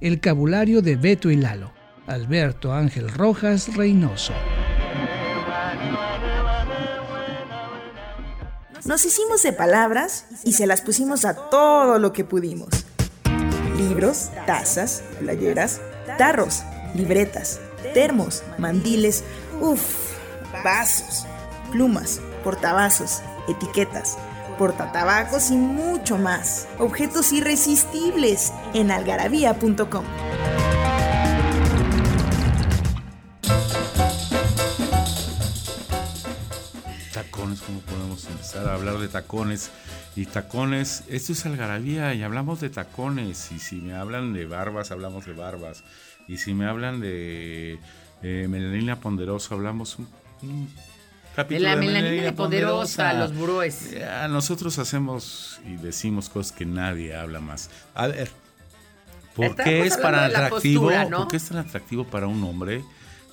El 0.00 0.18
cabulario 0.18 0.80
de 0.80 0.96
Beto 0.96 1.30
y 1.30 1.36
Lalo, 1.36 1.72
Alberto 2.06 2.72
Ángel 2.72 3.10
Rojas 3.10 3.76
Reynoso. 3.76 4.32
Nos 8.86 9.04
hicimos 9.04 9.42
de 9.42 9.52
palabras 9.52 10.24
y 10.42 10.54
se 10.54 10.66
las 10.66 10.80
pusimos 10.80 11.26
a 11.26 11.34
todo 11.50 11.98
lo 11.98 12.14
que 12.14 12.24
pudimos. 12.24 12.70
Libros, 13.76 14.30
tazas, 14.46 15.02
playeras, 15.18 15.82
tarros, 16.16 16.62
libretas, 16.94 17.60
termos, 17.92 18.42
mandiles, 18.56 19.22
uff, 19.60 20.14
vasos, 20.64 21.26
plumas, 21.72 22.22
portavasos, 22.42 23.20
etiquetas, 23.48 24.16
portatabacos 24.60 25.50
y 25.52 25.56
mucho 25.56 26.18
más. 26.18 26.68
Objetos 26.78 27.32
irresistibles 27.32 28.52
en 28.74 28.90
algarabía.com. 28.90 30.04
Tacones, 37.14 37.62
¿cómo 37.62 37.80
podemos 37.80 38.26
empezar 38.26 38.68
a 38.68 38.74
hablar 38.74 38.98
de 38.98 39.08
tacones? 39.08 39.70
Y 40.14 40.26
tacones, 40.26 41.04
esto 41.08 41.32
es 41.32 41.46
algarabía 41.46 42.12
y 42.12 42.22
hablamos 42.22 42.60
de 42.60 42.68
tacones. 42.68 43.52
Y 43.52 43.60
si 43.60 43.76
me 43.76 43.94
hablan 43.94 44.34
de 44.34 44.44
barbas, 44.44 44.90
hablamos 44.90 45.24
de 45.24 45.32
barbas. 45.32 45.84
Y 46.28 46.36
si 46.36 46.52
me 46.52 46.66
hablan 46.66 47.00
de 47.00 47.78
eh, 48.22 48.46
melanina 48.46 49.00
ponderosa, 49.00 49.54
hablamos 49.54 49.96
De 51.30 51.36
capítulo 51.36 51.68
la 51.68 51.76
melanina 51.76 52.34
poderosa, 52.34 53.12
los 53.14 53.34
buróes. 53.34 53.92
Ya, 53.92 54.28
nosotros 54.28 54.78
hacemos 54.78 55.60
y 55.66 55.76
decimos 55.76 56.28
cosas 56.28 56.52
que 56.52 56.66
nadie 56.66 57.14
habla 57.16 57.40
más. 57.40 57.70
A 57.94 58.08
ver, 58.08 58.30
¿por 59.34 59.46
Estamos 59.46 59.64
qué 59.70 59.86
es 59.86 59.96
para 59.96 60.26
atractivo? 60.26 60.82
postura, 60.82 61.04
¿no? 61.06 61.18
¿Por 61.18 61.28
qué 61.28 61.36
es 61.36 61.48
tan 61.48 61.58
atractivo 61.58 62.04
para 62.04 62.26
un 62.26 62.42
hombre? 62.44 62.84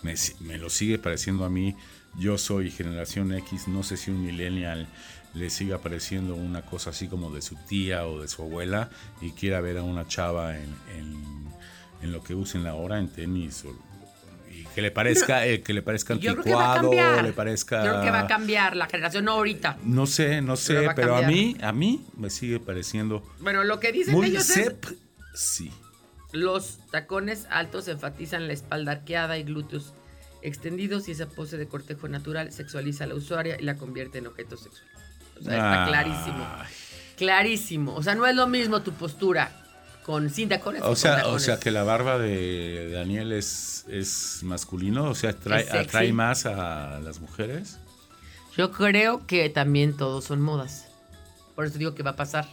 Me, 0.04 0.58
lo 0.58 0.70
sigue 0.70 1.00
pareciendo 1.00 1.44
a 1.44 1.50
mí. 1.50 1.76
Yo 2.18 2.38
soy 2.38 2.72
generación 2.72 3.34
X, 3.34 3.68
no 3.68 3.84
sé 3.84 3.98
si 3.98 4.10
un 4.12 4.24
millennial 4.26 4.88
le 5.34 5.50
siga 5.50 5.80
pareciendo 5.80 6.34
una 6.36 6.62
cosa 6.62 6.92
así 6.92 7.08
como 7.08 7.30
de 7.32 7.42
su 7.42 7.56
tía 7.68 8.08
o 8.08 8.22
de 8.22 8.28
su 8.28 8.42
abuela 8.42 8.90
y 9.22 9.32
quiera 9.32 9.60
ver 9.62 9.78
a 9.78 9.84
una 9.84 10.08
chava 10.08 10.56
en, 10.58 10.74
en- 10.98 11.48
en 12.02 12.12
lo 12.12 12.24
que 12.24 12.34
usen 12.36 12.66
ahora, 12.68 13.00
en 13.00 13.10
tenis 13.10 13.66
o- 13.66 13.76
que 14.78 14.84
le 14.84 14.92
parezca 14.92 15.44
eh, 15.48 15.64
que 15.64 15.74
le 15.74 15.82
parezca 15.82 16.14
anticuado, 16.14 16.92
le 17.24 17.34
parezca 17.34 17.84
Yo 17.84 17.94
creo 17.94 18.04
que 18.04 18.12
va 18.12 18.20
a 18.20 18.28
cambiar 18.28 18.76
la 18.76 18.86
generación, 18.86 19.26
no 19.26 19.32
ahorita. 19.32 19.80
no 19.82 20.06
sé, 20.06 20.40
no 20.44 20.56
sé, 20.56 20.88
pero 20.96 21.16
a 21.16 21.24
mí, 21.24 21.58
a 21.64 21.72
mí 21.72 22.06
me 22.16 22.30
sigue 22.30 22.60
pareciendo 22.60 23.24
Bueno, 23.40 23.64
lo 23.64 23.80
que 23.80 23.92
dicen 23.92 24.14
muy 24.14 24.28
ellos 24.28 24.48
es 24.52 24.66
sep, 24.66 24.86
sí. 25.34 25.72
los 26.32 26.78
tacones 26.92 27.48
altos 27.50 27.88
enfatizan 27.88 28.46
la 28.46 28.54
espalda 28.54 28.92
arqueada 28.92 29.40
y 29.40 29.44
glúteos 29.46 29.96
extendidos 30.44 31.08
y 31.08 31.14
esa 31.14 31.26
pose 31.26 31.58
de 31.58 31.68
cortejo 31.68 32.08
natural 32.08 32.52
sexualiza 32.52 33.06
a 33.06 33.08
la 33.08 33.16
usuaria 33.16 33.58
y 33.60 33.64
la 33.64 33.78
convierte 33.78 34.20
en 34.20 34.28
objeto 34.28 34.58
sexual. 34.58 34.88
O 35.40 35.44
sea, 35.44 35.54
está 35.54 35.86
clarísimo. 35.88 36.48
Clarísimo. 37.18 37.96
O 37.96 38.04
sea, 38.04 38.14
no 38.14 38.28
es 38.28 38.36
lo 38.36 38.46
mismo 38.46 38.84
tu 38.84 38.92
postura 38.94 39.52
con 40.08 40.32
sin 40.32 40.50
tacones. 40.50 40.82
O 40.84 40.96
sea, 40.96 41.14
o 41.14 41.18
tacones. 41.18 41.44
sea 41.44 41.60
que 41.60 41.70
la 41.70 41.84
barba 41.84 42.18
de 42.18 42.90
Daniel 42.92 43.32
es, 43.34 43.86
es 43.90 44.40
masculino, 44.42 45.04
o 45.12 45.14
sea, 45.16 45.30
atrae, 45.32 46.12
más 46.14 46.48
a 46.48 47.00
las 47.02 47.20
mujeres. 47.20 47.78
Yo 48.56 48.72
creo 48.72 49.28
que 49.28 49.50
también 49.50 49.96
todos 49.96 50.24
son 50.26 50.42
modas. 50.42 50.86
Por 51.54 51.66
eso 51.68 51.78
digo 51.78 51.94
que 51.94 52.02
va 52.02 52.12
a 52.12 52.16
pasar. 52.16 52.48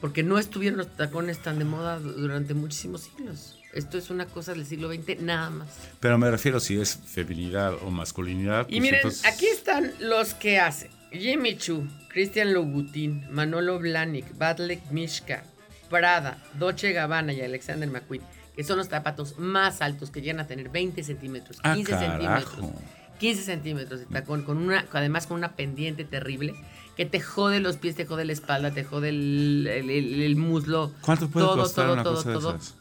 Porque 0.00 0.22
no 0.22 0.38
estuvieron 0.38 0.78
los 0.78 0.96
tacones 0.96 1.42
tan 1.42 1.58
de 1.58 1.64
moda 1.64 1.98
du- 1.98 2.12
durante 2.12 2.54
muchísimos 2.54 3.02
siglos. 3.02 3.56
Esto 3.74 3.98
es 3.98 4.08
una 4.10 4.26
cosa 4.26 4.52
del 4.52 4.64
siglo 4.64 4.90
XX 4.92 5.20
nada 5.20 5.50
más. 5.50 5.68
Pero 6.00 6.16
me 6.18 6.30
refiero 6.30 6.60
si 6.60 6.80
es 6.80 6.96
feminidad 6.96 7.74
o 7.82 7.90
masculinidad. 7.90 8.66
Y 8.68 8.72
pues 8.78 8.80
miren, 8.82 8.94
entonces- 8.96 9.26
aquí 9.26 9.46
están 9.46 9.92
los 10.00 10.34
que 10.34 10.58
hacen. 10.60 10.90
Jimmy 11.10 11.56
Choo, 11.58 11.84
Cristian 12.08 12.52
Louboutin, 12.52 13.26
Manolo 13.32 13.78
Blahnik, 13.78 14.36
Badlek 14.38 14.90
Mishka, 14.90 15.42
Prada, 15.88 16.38
Dolce 16.58 16.92
Gabbana 16.92 17.32
y 17.32 17.40
Alexander 17.40 17.88
McQueen, 17.90 18.22
que 18.54 18.64
son 18.64 18.78
los 18.78 18.88
zapatos 18.88 19.38
más 19.38 19.80
altos 19.82 20.10
que 20.10 20.20
llegan 20.20 20.40
a 20.40 20.46
tener 20.46 20.68
20 20.68 21.02
centímetros, 21.04 21.58
Ah, 21.62 21.74
15 21.74 21.90
carajo. 21.92 22.50
centímetros. 22.50 22.82
15 23.18 23.42
centímetros 23.42 24.00
de 24.00 24.06
tacón, 24.06 24.42
con 24.44 24.58
una, 24.58 24.86
además 24.92 25.26
con 25.26 25.36
una 25.38 25.56
pendiente 25.56 26.04
terrible 26.04 26.54
que 26.96 27.04
te 27.04 27.20
jode 27.20 27.58
los 27.60 27.76
pies, 27.76 27.96
te 27.96 28.06
jode 28.06 28.24
la 28.24 28.32
espalda, 28.32 28.70
te 28.72 28.84
jode 28.84 29.08
el, 29.08 29.66
el- 29.68 29.90
el- 29.90 30.22
el 30.22 30.36
muslo. 30.36 30.92
¿Cuánto 31.00 31.28
puede 31.28 31.46
todo, 31.46 31.56
costar 31.56 31.84
todo, 31.86 31.92
una 31.94 32.02
todo, 32.04 32.14
cosa 32.16 32.32
todo. 32.32 32.52
de 32.52 32.58
esas? 32.58 32.74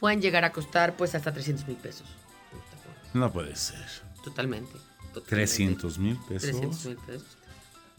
Pueden 0.00 0.20
llegar 0.22 0.44
a 0.44 0.50
costar 0.52 0.96
pues 0.96 1.14
hasta 1.14 1.32
300 1.32 1.68
mil 1.68 1.76
pesos. 1.76 2.06
No 3.14 3.30
puede 3.32 3.54
ser. 3.56 3.84
Totalmente. 4.24 4.72
totalmente. 5.12 5.28
300 5.30 5.98
mil 5.98 6.16
pesos. 6.28 6.42
300 6.50 6.86
mil 6.86 6.96
pesos. 6.98 7.26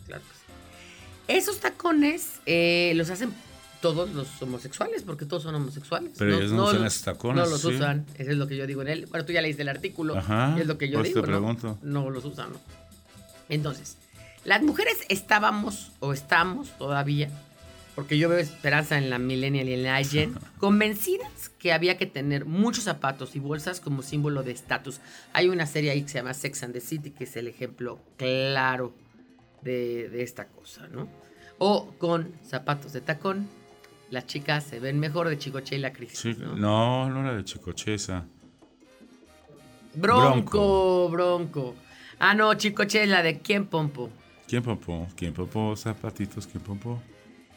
Claro 0.08 0.24
que 0.24 0.30
sí. 0.30 1.38
Esos 1.38 1.60
tacones 1.60 2.40
eh, 2.46 2.94
los 2.96 3.10
hacen 3.10 3.34
todos 3.82 4.12
los 4.12 4.42
homosexuales, 4.42 5.04
porque 5.04 5.26
todos 5.26 5.44
son 5.44 5.56
homosexuales. 5.56 6.12
Pero 6.18 6.38
ellos 6.38 6.52
no 6.52 6.66
usan 6.66 6.84
los- 6.84 6.94
esos 6.94 7.04
tacones, 7.06 7.44
No 7.44 7.50
los 7.50 7.62
sí. 7.62 7.68
usan, 7.68 8.06
eso 8.18 8.32
es 8.32 8.38
lo 8.38 8.48
que 8.48 8.56
yo 8.58 8.68
digo 8.68 8.82
en 8.84 8.88
él. 8.90 9.08
Bueno, 9.10 9.26
tú 9.26 9.34
ya 9.34 9.42
leíste 9.42 9.64
el 9.64 9.70
artículo, 9.70 10.18
Ajá, 10.18 10.54
y 10.58 10.62
es 10.62 10.68
lo 10.68 10.78
que 10.78 10.90
yo 10.90 11.02
digo, 11.04 11.22
te 11.22 11.28
¿no? 11.28 11.34
pregunto. 11.38 11.78
No 11.82 12.10
los 12.10 12.24
usan, 12.26 12.52
¿no? 12.52 12.60
Entonces, 13.50 13.98
las 14.46 14.62
mujeres 14.62 14.98
estábamos, 15.10 15.92
o 16.00 16.14
estamos 16.14 16.70
todavía, 16.78 17.30
porque 17.96 18.18
yo 18.18 18.30
veo 18.30 18.38
esperanza 18.38 18.98
en 18.98 19.10
la 19.10 19.20
millennial 19.20 19.68
y 19.68 19.74
en 19.74 19.84
la 19.84 20.04
Gen, 20.04 20.36
convencidas 20.60 21.50
que 21.60 21.74
había 21.74 21.98
que 21.98 22.06
tener 22.06 22.46
muchos 22.46 22.86
zapatos 22.86 23.36
y 23.36 23.40
bolsas 23.40 23.80
como 23.82 24.02
símbolo 24.02 24.44
de 24.44 24.52
estatus. 24.52 25.00
Hay 25.34 25.50
una 25.50 25.66
serie 25.66 25.92
ahí 25.92 26.04
que 26.04 26.08
se 26.10 26.20
llama 26.20 26.34
Sex 26.34 26.64
and 26.64 26.74
the 26.74 26.80
City, 26.82 27.12
que 27.12 27.26
es 27.26 27.36
el 27.36 27.48
ejemplo 27.48 28.00
claro 28.18 28.94
de, 29.62 30.10
de 30.10 30.24
esta 30.24 30.48
cosa, 30.48 30.88
¿no? 30.88 31.08
O 31.60 31.94
con 32.00 32.32
zapatos 32.48 32.94
de 32.94 33.02
tacón, 33.02 33.48
las 34.12 34.28
chicas 34.28 34.64
se 34.66 34.80
ven 34.80 35.00
mejor 35.00 35.28
de 35.28 35.38
Chicoche 35.40 35.76
y 35.76 35.80
la 35.80 35.92
crisis, 35.92 36.20
Sí, 36.20 36.36
¿no? 36.38 36.56
no, 36.56 37.10
no 37.10 37.22
era 37.22 37.36
de 37.36 37.44
Chicochesa. 37.44 38.26
Bronco, 39.94 41.10
bronco. 41.10 41.76
Ah, 42.20 42.34
no, 42.34 42.54
Chicoche 42.54 43.04
es 43.04 43.10
la 43.10 43.24
de 43.24 43.40
quién, 43.40 43.66
Pompo. 43.66 44.10
¿Quién 44.48 44.64
popó? 44.64 45.08
¿Quién 45.16 45.34
popó? 45.34 45.76
Zapatitos, 45.78 46.46
¿quién 46.46 46.62
popó? 46.64 47.02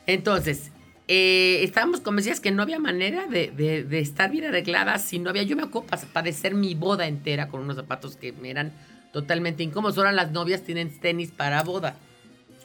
Entonces, 0.07 0.71
eh, 1.09 1.61
estábamos 1.63 2.01
convencidas 2.01 2.39
que 2.41 2.51
no 2.53 2.63
había 2.63 2.79
manera 2.79 3.27
de, 3.27 3.51
de- 3.51 3.83
de 3.85 3.99
estar 3.99 4.31
bien 4.31 4.45
arregladas 4.45 5.03
si 5.03 5.19
no 5.19 5.31
había. 5.31 5.43
Yo 5.43 5.57
me 5.57 5.65
acuerdo 5.65 5.89
padecer 6.13 6.55
mi 6.55 6.75
boda 6.75 7.07
entera 7.09 7.49
con 7.49 7.61
unos 7.63 7.77
zapatos 7.77 8.17
que 8.17 8.33
me 8.33 8.51
eran 8.51 8.73
totalmente 9.13 9.63
incómodos. 9.65 9.99
Ahora 9.99 10.13
las 10.13 10.31
novias 10.31 10.63
tienen 10.63 10.97
tenis 11.01 11.31
para 11.33 11.63
boda. 11.65 11.97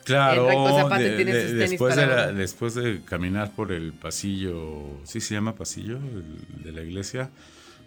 Claro, 0.05 0.43
El 0.43 0.47
Recto 0.55 0.77
Zapata 0.77 0.99
de- 0.99 1.15
tiene 1.15 1.33
de- 1.33 1.41
sus 1.41 1.51
tenis 1.51 1.69
después, 1.71 1.95
para 1.95 2.07
de 2.07 2.15
la- 2.15 2.21
boda. 2.27 2.33
después 2.33 2.73
de 2.75 3.01
caminar 3.03 3.51
por 3.55 3.71
el 3.71 3.93
pasillo, 3.93 4.99
¿sí 5.03 5.21
se 5.21 5.33
llama 5.35 5.55
pasillo 5.55 5.97
el 5.97 6.63
de 6.63 6.71
la 6.71 6.81
iglesia? 6.81 7.29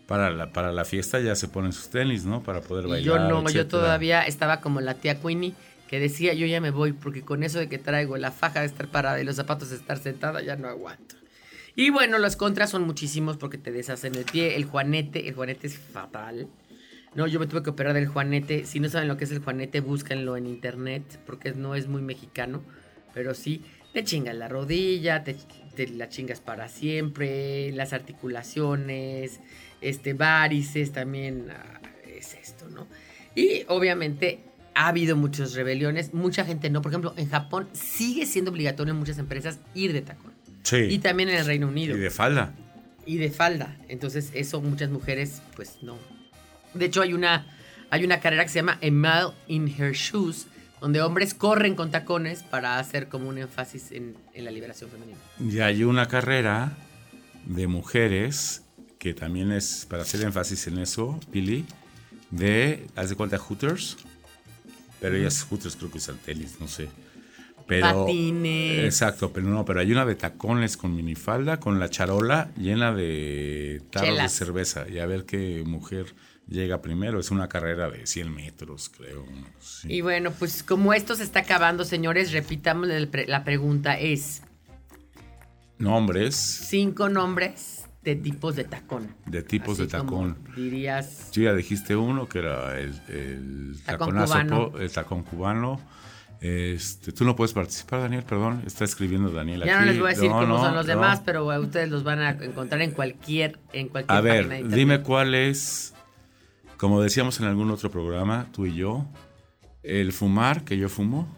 Para 0.06 0.30
la, 0.30 0.52
para 0.52 0.72
la 0.72 0.84
fiesta 0.84 1.20
ya 1.20 1.34
se 1.34 1.48
ponen 1.48 1.72
sus 1.72 1.88
tenis, 1.88 2.24
¿no? 2.24 2.42
Para 2.42 2.60
poder 2.60 2.86
Y 2.86 2.90
bailar. 2.90 3.04
yo 3.06 3.18
no, 3.42 3.48
yo 3.50 3.66
todavía 3.66 4.22
estaba 4.22 4.60
como 4.60 4.80
la 4.80 4.94
tía 4.94 5.20
Queenie 5.20 5.54
que 5.88 6.00
decía, 6.00 6.32
yo 6.34 6.46
ya 6.46 6.60
me 6.60 6.70
voy 6.70 6.92
porque 6.92 7.22
con 7.22 7.42
eso 7.42 7.58
de 7.58 7.68
que 7.68 7.78
traigo 7.78 8.16
la 8.16 8.30
faja 8.30 8.60
de 8.60 8.66
estar 8.66 8.88
parada 8.88 9.20
y 9.20 9.24
los 9.24 9.36
zapatos 9.36 9.70
de 9.70 9.76
estar 9.76 9.98
sentada, 9.98 10.42
ya 10.42 10.56
no 10.56 10.68
aguanto. 10.68 11.16
Y 11.76 11.90
bueno, 11.90 12.18
los 12.18 12.36
contras 12.36 12.70
son 12.70 12.82
muchísimos 12.82 13.36
porque 13.38 13.56
te 13.58 13.72
deshacen 13.72 14.14
el 14.14 14.24
pie, 14.24 14.56
el 14.56 14.64
juanete, 14.64 15.28
el 15.28 15.34
juanete 15.34 15.66
es 15.68 15.78
fatal. 15.78 16.46
No, 17.14 17.26
yo 17.26 17.38
me 17.38 17.46
tuve 17.46 17.62
que 17.62 17.70
operar 17.70 17.94
del 17.94 18.06
juanete. 18.06 18.64
Si 18.64 18.80
no 18.80 18.88
saben 18.88 19.08
lo 19.08 19.16
que 19.16 19.24
es 19.24 19.32
el 19.32 19.40
juanete, 19.40 19.80
búsquenlo 19.80 20.36
en 20.36 20.46
internet 20.46 21.02
porque 21.26 21.52
no 21.52 21.74
es 21.74 21.86
muy 21.86 22.00
mexicano. 22.00 22.62
Pero 23.12 23.34
sí, 23.34 23.62
te 23.92 24.02
chingas 24.04 24.34
la 24.34 24.48
rodilla, 24.48 25.22
te, 25.22 25.36
te 25.74 25.86
la 25.88 26.08
chingas 26.08 26.40
para 26.40 26.68
siempre, 26.68 27.70
las 27.72 27.92
articulaciones, 27.92 29.40
este, 29.82 30.14
varices 30.14 30.92
también 30.92 31.48
ah, 31.50 31.80
es 32.06 32.34
esto, 32.34 32.68
¿no? 32.70 32.86
Y 33.34 33.64
obviamente 33.68 34.40
ha 34.74 34.88
habido 34.88 35.16
muchas 35.16 35.52
rebeliones, 35.54 36.14
mucha 36.14 36.44
gente 36.46 36.70
no. 36.70 36.80
Por 36.80 36.92
ejemplo, 36.92 37.12
en 37.18 37.28
Japón 37.28 37.68
sigue 37.74 38.24
siendo 38.24 38.50
obligatorio 38.50 38.94
en 38.94 38.98
muchas 38.98 39.18
empresas 39.18 39.58
ir 39.74 39.92
de 39.92 40.00
tacón. 40.00 40.32
Sí. 40.62 40.76
Y 40.76 40.98
también 40.98 41.28
en 41.28 41.36
el 41.36 41.44
Reino 41.44 41.66
Unido 41.68 41.96
Y 41.96 42.00
de 42.00 42.10
falda. 42.10 42.54
y 43.04 43.16
de 43.18 43.30
falda. 43.30 43.76
Entonces, 43.88 44.30
eso 44.32 44.62
muchas 44.62 44.88
mujeres, 44.90 45.42
pues 45.56 45.78
no. 45.82 45.98
De 46.74 46.86
hecho, 46.86 47.02
hay 47.02 47.12
una, 47.12 47.46
hay 47.90 48.04
una 48.04 48.20
carrera 48.20 48.44
que 48.44 48.50
se 48.50 48.60
llama 48.60 48.78
A 48.82 48.90
Mile 48.90 49.34
in 49.48 49.68
Her 49.68 49.92
Shoes, 49.92 50.46
donde 50.80 51.00
hombres 51.00 51.34
corren 51.34 51.74
con 51.74 51.90
tacones 51.90 52.42
para 52.42 52.78
hacer 52.78 53.08
como 53.08 53.28
un 53.28 53.38
énfasis 53.38 53.92
en, 53.92 54.16
en 54.34 54.44
la 54.44 54.50
liberación 54.50 54.90
femenina. 54.90 55.18
Y 55.38 55.60
hay 55.60 55.84
una 55.84 56.08
carrera 56.08 56.76
de 57.46 57.66
mujeres 57.66 58.62
que 58.98 59.14
también 59.14 59.50
es 59.50 59.86
para 59.88 60.02
hacer 60.02 60.22
énfasis 60.22 60.68
en 60.68 60.78
eso, 60.78 61.18
Pili, 61.30 61.64
de, 62.30 62.86
haz 62.94 63.08
de 63.08 63.16
cuenta, 63.16 63.36
Hooters. 63.38 63.96
Pero 65.00 65.16
ellas 65.16 65.42
Hooters 65.42 65.74
creo 65.74 65.90
que 65.90 65.98
usan 65.98 66.16
tenis, 66.18 66.56
no 66.60 66.68
sé. 66.68 66.88
Pero, 67.66 68.04
Patines. 68.04 68.84
Exacto, 68.84 69.32
pero 69.32 69.48
no, 69.48 69.64
pero 69.64 69.80
hay 69.80 69.90
una 69.90 70.04
de 70.04 70.14
tacones 70.14 70.76
con 70.76 70.94
minifalda, 70.94 71.58
con 71.58 71.80
la 71.80 71.90
charola 71.90 72.50
llena 72.56 72.94
de 72.94 73.82
tarros 73.90 74.10
Chelas. 74.10 74.32
de 74.32 74.38
cerveza. 74.44 74.88
Y 74.88 74.98
a 74.98 75.06
ver 75.06 75.24
qué 75.24 75.62
mujer 75.66 76.14
llega 76.48 76.82
primero. 76.82 77.20
Es 77.20 77.30
una 77.30 77.48
carrera 77.48 77.90
de 77.90 78.06
100 78.06 78.34
metros, 78.34 78.88
creo. 78.88 79.24
Y 79.84 80.00
bueno, 80.00 80.32
pues 80.32 80.62
como 80.62 80.94
esto 80.94 81.14
se 81.14 81.22
está 81.22 81.40
acabando, 81.40 81.84
señores, 81.84 82.32
repitamos 82.32 82.88
la 82.88 83.44
pregunta 83.44 83.98
es... 83.98 84.42
Nombres. 85.78 86.36
Cinco 86.36 87.08
nombres 87.08 87.86
de 88.02 88.16
tipos 88.16 88.56
de 88.56 88.64
tacón. 88.64 89.14
De 89.26 89.42
tipos 89.42 89.78
de 89.78 89.86
tacón. 89.86 90.38
Dirías. 90.56 91.30
Tú 91.32 91.40
ya 91.40 91.54
dijiste 91.54 91.96
uno 91.96 92.28
que 92.28 92.40
era 92.40 92.78
el, 92.78 93.00
el 93.08 93.80
tacón 93.84 94.16
cubano. 94.16 94.72
el 94.78 94.90
tacón 94.90 95.22
cubano. 95.22 95.80
Este, 96.40 97.12
tú 97.12 97.24
no 97.24 97.36
puedes 97.36 97.52
participar, 97.52 98.00
Daniel, 98.00 98.24
perdón. 98.24 98.64
Está 98.66 98.84
escribiendo 98.84 99.30
Daniel 99.30 99.62
ya 99.64 99.78
no 99.78 99.86
les 99.86 99.98
voy 100.00 100.06
a 100.06 100.14
decir 100.14 100.28
cómo 100.28 100.58
son 100.58 100.74
los 100.74 100.86
demás, 100.86 101.22
pero 101.24 101.46
ustedes 101.60 101.88
los 101.88 102.02
van 102.02 102.18
a 102.18 102.30
encontrar 102.30 102.82
en 102.82 102.90
cualquier, 102.90 103.60
en 103.72 103.88
cualquier 103.88 104.18
A 104.18 104.20
ver, 104.20 104.68
dime 104.68 105.02
cuál 105.02 105.36
es, 105.36 105.94
como 106.82 107.00
decíamos 107.00 107.38
en 107.38 107.46
algún 107.46 107.70
otro 107.70 107.92
programa, 107.92 108.48
tú 108.50 108.66
y 108.66 108.74
yo, 108.74 109.06
el 109.84 110.12
fumar 110.12 110.64
que 110.64 110.76
yo 110.76 110.88
fumo, 110.88 111.32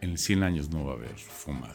en 0.00 0.16
100 0.16 0.44
años 0.44 0.70
no 0.70 0.84
va 0.84 0.92
a 0.92 0.94
haber 0.94 1.18
fumada. 1.18 1.74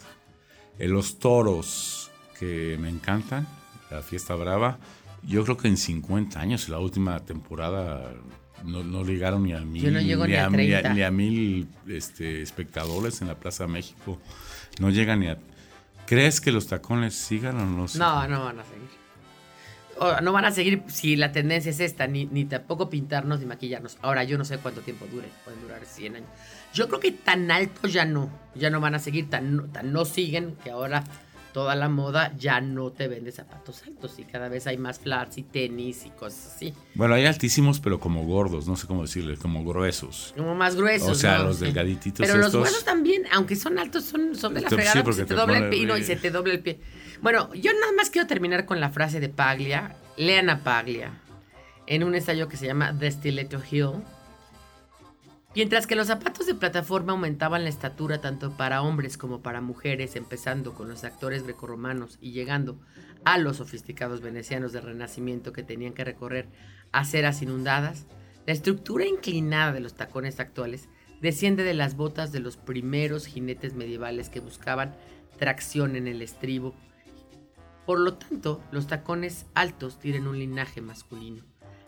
En 0.80 0.94
los 0.94 1.20
toros 1.20 2.12
que 2.39 2.78
me 2.80 2.88
encantan, 2.88 3.46
la 3.92 4.02
fiesta 4.04 4.36
brava, 4.36 4.80
yo 5.22 5.44
creo 5.44 5.58
que 5.58 5.68
en 5.68 5.76
50 5.76 6.39
años, 6.39 6.70
la 6.70 6.80
última 6.80 7.20
temporada, 7.20 8.13
no, 8.63 8.86
no 8.86 9.04
llegaron 9.04 9.44
ni 9.44 9.52
a 9.52 9.60
mil, 9.60 9.92
ni, 9.92 11.04
a, 11.04 11.12
mil 11.12 11.68
este, 11.89 12.42
espectadores 12.42 13.22
en 13.22 13.28
la 13.28 13.36
Plaza 13.36 13.68
México. 13.68 14.18
No 14.80 14.89
llegan 14.89 15.20
ni 15.20 15.28
a... 15.28 15.38
¿Crees 16.08 16.39
que 16.39 16.54
los 16.54 16.68
tacones 16.68 17.16
sigan 17.16 17.58
o 17.58 17.66
no? 17.66 17.86
No, 17.96 18.28
no 18.30 18.46
van 18.46 18.60
a 18.62 18.63
seguir. 18.63 19.03
No 20.21 20.34
van 20.34 20.45
a 20.45 20.51
seguir 20.51 20.84
si 20.88 21.15
la 21.15 21.32
tendencia 21.32 21.69
es 21.69 21.79
esta, 21.79 22.08
ni, 22.08 22.25
ni 22.25 22.45
tampoco 22.45 22.89
pintarnos 22.89 23.39
ni 23.39 23.45
maquillarnos. 23.45 23.97
Ahora, 24.01 24.23
yo 24.23 24.38
no 24.38 24.45
sé 24.45 24.58
cuánto 24.58 24.82
tiempo 24.82 25.06
dure, 25.12 25.27
pueden 25.43 25.62
durar 25.62 25.86
100 25.86 26.15
años. 26.15 26.29
Yo 26.73 26.88
creo 26.88 26.99
que 26.99 27.12
tan 27.12 27.51
alto 27.51 27.88
ya 27.88 28.06
no, 28.06 28.29
ya 28.56 28.69
no 28.69 28.79
van 28.79 28.95
a 28.95 28.99
seguir, 28.99 29.29
tan, 29.29 29.71
tan 29.71 29.93
no 29.93 30.06
siguen, 30.06 30.56
que 30.63 30.71
ahora 30.71 31.03
toda 31.53 31.75
la 31.75 31.88
moda 31.88 32.34
ya 32.38 32.60
no 32.60 32.91
te 32.91 33.08
vende 33.08 33.32
zapatos 33.32 33.84
altos 33.84 34.17
y 34.17 34.23
cada 34.23 34.49
vez 34.49 34.65
hay 34.65 34.77
más 34.77 34.99
flats 34.99 35.38
y 35.38 35.43
tenis 35.43 36.06
y 36.06 36.10
cosas 36.10 36.56
así. 36.56 36.73
Bueno, 36.95 37.13
hay 37.13 37.25
altísimos, 37.25 37.79
pero 37.79 37.99
como 37.99 38.25
gordos, 38.25 38.67
no 38.67 38.75
sé 38.75 38.88
cómo 38.88 39.03
decirles, 39.03 39.39
como 39.39 39.63
gruesos. 39.63 40.34
Como 40.36 40.56
más 40.56 40.75
gruesos. 40.75 41.10
O 41.10 41.15
sea, 41.15 41.43
los 41.43 41.60
delgadititos. 41.60 42.25
Pero 42.25 42.39
los 42.39 42.51
buenos 42.53 42.84
también, 42.84 43.23
aunque 43.32 43.56
son 43.56 43.77
altos, 43.77 44.03
son, 44.03 44.36
son 44.36 44.56
de 44.56 44.62
la 44.62 44.69
fregada, 44.69 45.03
sí, 45.06 45.13
se 45.13 45.25
te, 45.25 45.36
dobla 45.36 45.60
el 45.60 45.69
pie 45.69 45.99
y 45.99 46.03
se 46.03 46.15
te 46.15 46.32
dobla 46.32 46.53
el 46.53 46.60
pie. 46.60 46.79
Bueno, 47.23 47.53
yo 47.53 47.71
nada 47.71 47.93
más 47.93 48.09
quiero 48.09 48.27
terminar 48.27 48.65
con 48.65 48.81
la 48.81 48.89
frase 48.89 49.21
de 49.21 49.29
Paglia. 49.29 49.95
Lean 50.17 50.49
a 50.49 50.62
Paglia 50.62 51.13
en 51.88 52.03
un 52.03 52.15
ensayo 52.15 52.49
que 52.49 52.57
se 52.57 52.65
llama 52.65 52.93
The 52.99 53.09
Stiletto 53.09 53.62
Hill 53.71 54.03
Mientras 55.55 55.88
que 55.88 55.95
los 55.95 56.07
zapatos 56.07 56.47
de 56.47 56.53
plataforma 56.53 57.13
aumentaban 57.13 57.63
la 57.63 57.69
estatura 57.69 58.19
tanto 58.19 58.57
para 58.57 58.81
hombres 58.81 59.17
como 59.17 59.41
para 59.41 59.62
mujeres, 59.62 60.17
empezando 60.17 60.73
con 60.73 60.89
los 60.89 61.05
actores 61.05 61.43
grecorromanos 61.43 62.17
y 62.19 62.33
llegando 62.33 62.77
a 63.23 63.38
los 63.38 63.57
sofisticados 63.57 64.19
venecianos 64.19 64.73
del 64.73 64.83
Renacimiento 64.83 65.53
que 65.53 65.63
tenían 65.63 65.93
que 65.93 66.03
recorrer 66.03 66.49
aceras 66.91 67.41
inundadas, 67.41 68.05
la 68.45 68.51
estructura 68.51 69.05
inclinada 69.05 69.71
de 69.71 69.79
los 69.79 69.93
tacones 69.93 70.41
actuales 70.41 70.89
desciende 71.21 71.63
de 71.63 71.73
las 71.73 71.95
botas 71.95 72.33
de 72.33 72.41
los 72.41 72.57
primeros 72.57 73.27
jinetes 73.27 73.75
medievales 73.75 74.27
que 74.27 74.41
buscaban 74.41 74.93
tracción 75.39 75.95
en 75.95 76.07
el 76.07 76.21
estribo. 76.21 76.75
Por 77.86 78.00
lo 78.00 78.13
tanto, 78.13 78.62
los 78.72 78.88
tacones 78.88 79.46
altos 79.54 80.00
tienen 80.00 80.28
un 80.28 80.39
linaje 80.39 80.82
masculino 80.82 81.43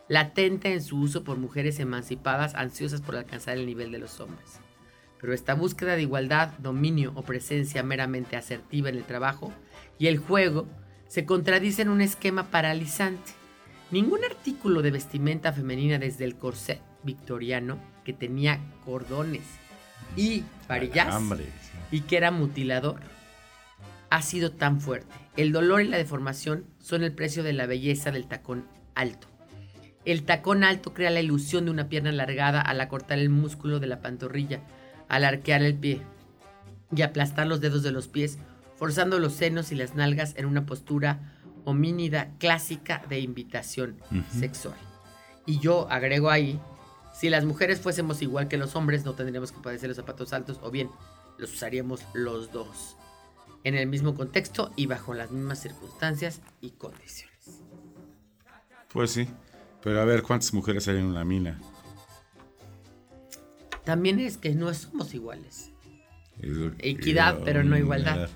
latente 0.08 0.72
en 0.74 0.84
su 0.84 1.00
uso 1.00 1.24
por 1.24 1.38
mujeres 1.38 1.80
emancipadas 1.80 2.56
ansiosas 2.56 3.02
por 3.02 3.16
alcanzar 3.16 3.58
el 3.58 3.66
nivel 3.66 3.92
de 3.92 4.00
los 4.00 4.20
hombres. 4.20 4.60
Pero 5.20 5.34
esta 5.34 5.56
búsqueda 5.56 5.96
de 5.96 6.04
igualdad, 6.04 6.50
dominio 6.60 7.12
o 7.16 7.24
presencia 7.24 7.82
meramente 7.84 8.36
asertiva 8.36 8.90
en 8.90 8.96
el 8.96 9.04
trabajo 9.04 9.52
y 9.98 10.08
el 10.08 10.18
juego 10.18 10.68
se 11.08 11.26
contradice 11.26 11.82
en 11.82 11.90
un 11.90 12.02
esquema 12.02 12.52
paralizante. 12.52 13.32
Ningún 13.92 14.24
artículo 14.26 14.82
de 14.82 14.92
vestimenta 14.92 15.54
femenina 15.54 15.98
desde 15.98 16.26
el 16.26 16.36
corset 16.36 16.82
victoriano 17.04 17.80
que 18.04 18.14
tenía 18.14 18.60
cordones 18.84 19.44
y 20.16 20.44
varillas 20.68 21.16
y 21.92 22.02
que 22.02 22.18
era 22.18 22.32
mutilador 22.32 23.00
ha 24.10 24.22
sido 24.22 24.52
tan 24.52 24.82
fuerte. 24.82 25.14
El 25.36 25.52
dolor 25.52 25.82
y 25.82 25.88
la 25.88 25.98
deformación 25.98 26.66
son 26.80 27.04
el 27.04 27.14
precio 27.14 27.44
de 27.44 27.54
la 27.54 27.66
belleza 27.66 28.12
del 28.12 28.28
tacón 28.28 28.66
alto. 28.96 29.28
El 30.06 30.24
tacón 30.24 30.64
alto 30.64 30.94
crea 30.94 31.10
la 31.10 31.22
ilusión 31.22 31.66
de 31.66 31.72
una 31.72 31.90
pierna 31.90 32.12
alargada 32.12 32.62
al 32.62 32.80
acortar 32.80 33.18
el 33.20 33.30
músculo 33.30 33.80
de 33.80 33.88
la 33.88 34.02
pantorrilla, 34.02 34.62
al 35.10 35.24
arquear 35.24 35.64
el 35.64 35.76
pie 35.76 36.02
y 36.96 37.02
aplastar 37.02 37.48
los 37.48 37.60
dedos 37.60 37.84
de 37.84 37.92
los 37.92 38.08
pies, 38.08 38.38
forzando 38.76 39.20
los 39.20 39.34
senos 39.34 39.72
y 39.72 39.76
las 39.76 39.96
nalgas 39.96 40.34
en 40.38 40.46
una 40.46 40.66
postura 40.66 41.34
homínida 41.66 42.32
clásica 42.38 43.04
de 43.10 43.20
invitación 43.20 43.98
sexual. 44.30 44.78
Y 45.48 45.60
yo 45.60 45.88
agrego 45.90 46.30
ahí, 46.30 46.60
si 47.14 47.30
las 47.30 47.46
mujeres 47.46 47.80
fuésemos 47.80 48.22
igual 48.22 48.48
que 48.48 48.58
los 48.58 48.76
hombres, 48.76 49.06
no 49.06 49.14
tendríamos 49.14 49.52
que 49.52 49.62
padecer 49.62 49.90
los 49.90 49.98
zapatos 49.98 50.34
altos, 50.34 50.60
o 50.62 50.70
bien 50.70 50.90
los 51.38 51.54
usaríamos 51.54 52.02
los 52.14 52.52
dos, 52.52 52.98
en 53.66 53.76
el 53.76 53.88
mismo 53.88 54.16
contexto 54.16 54.72
y 54.76 54.86
bajo 54.86 55.14
las 55.14 55.32
mismas 55.32 55.60
circunstancias 55.60 56.40
y 56.62 56.70
condiciones. 56.72 57.36
Pues 58.94 59.12
sí. 59.12 59.28
Pero 59.84 60.02
a 60.02 60.06
ver, 60.06 60.22
¿cuántas 60.22 60.54
mujeres 60.54 60.88
hay 60.88 60.98
en 60.98 61.06
una 61.06 61.26
mina? 61.26 61.60
También 63.84 64.20
es 64.20 64.38
que 64.38 64.56
no 64.56 64.74
somos 64.74 65.14
iguales. 65.14 65.72
Equidad, 66.80 67.40
pero 67.44 67.64
no 67.64 67.76
igualdad. 67.78 68.30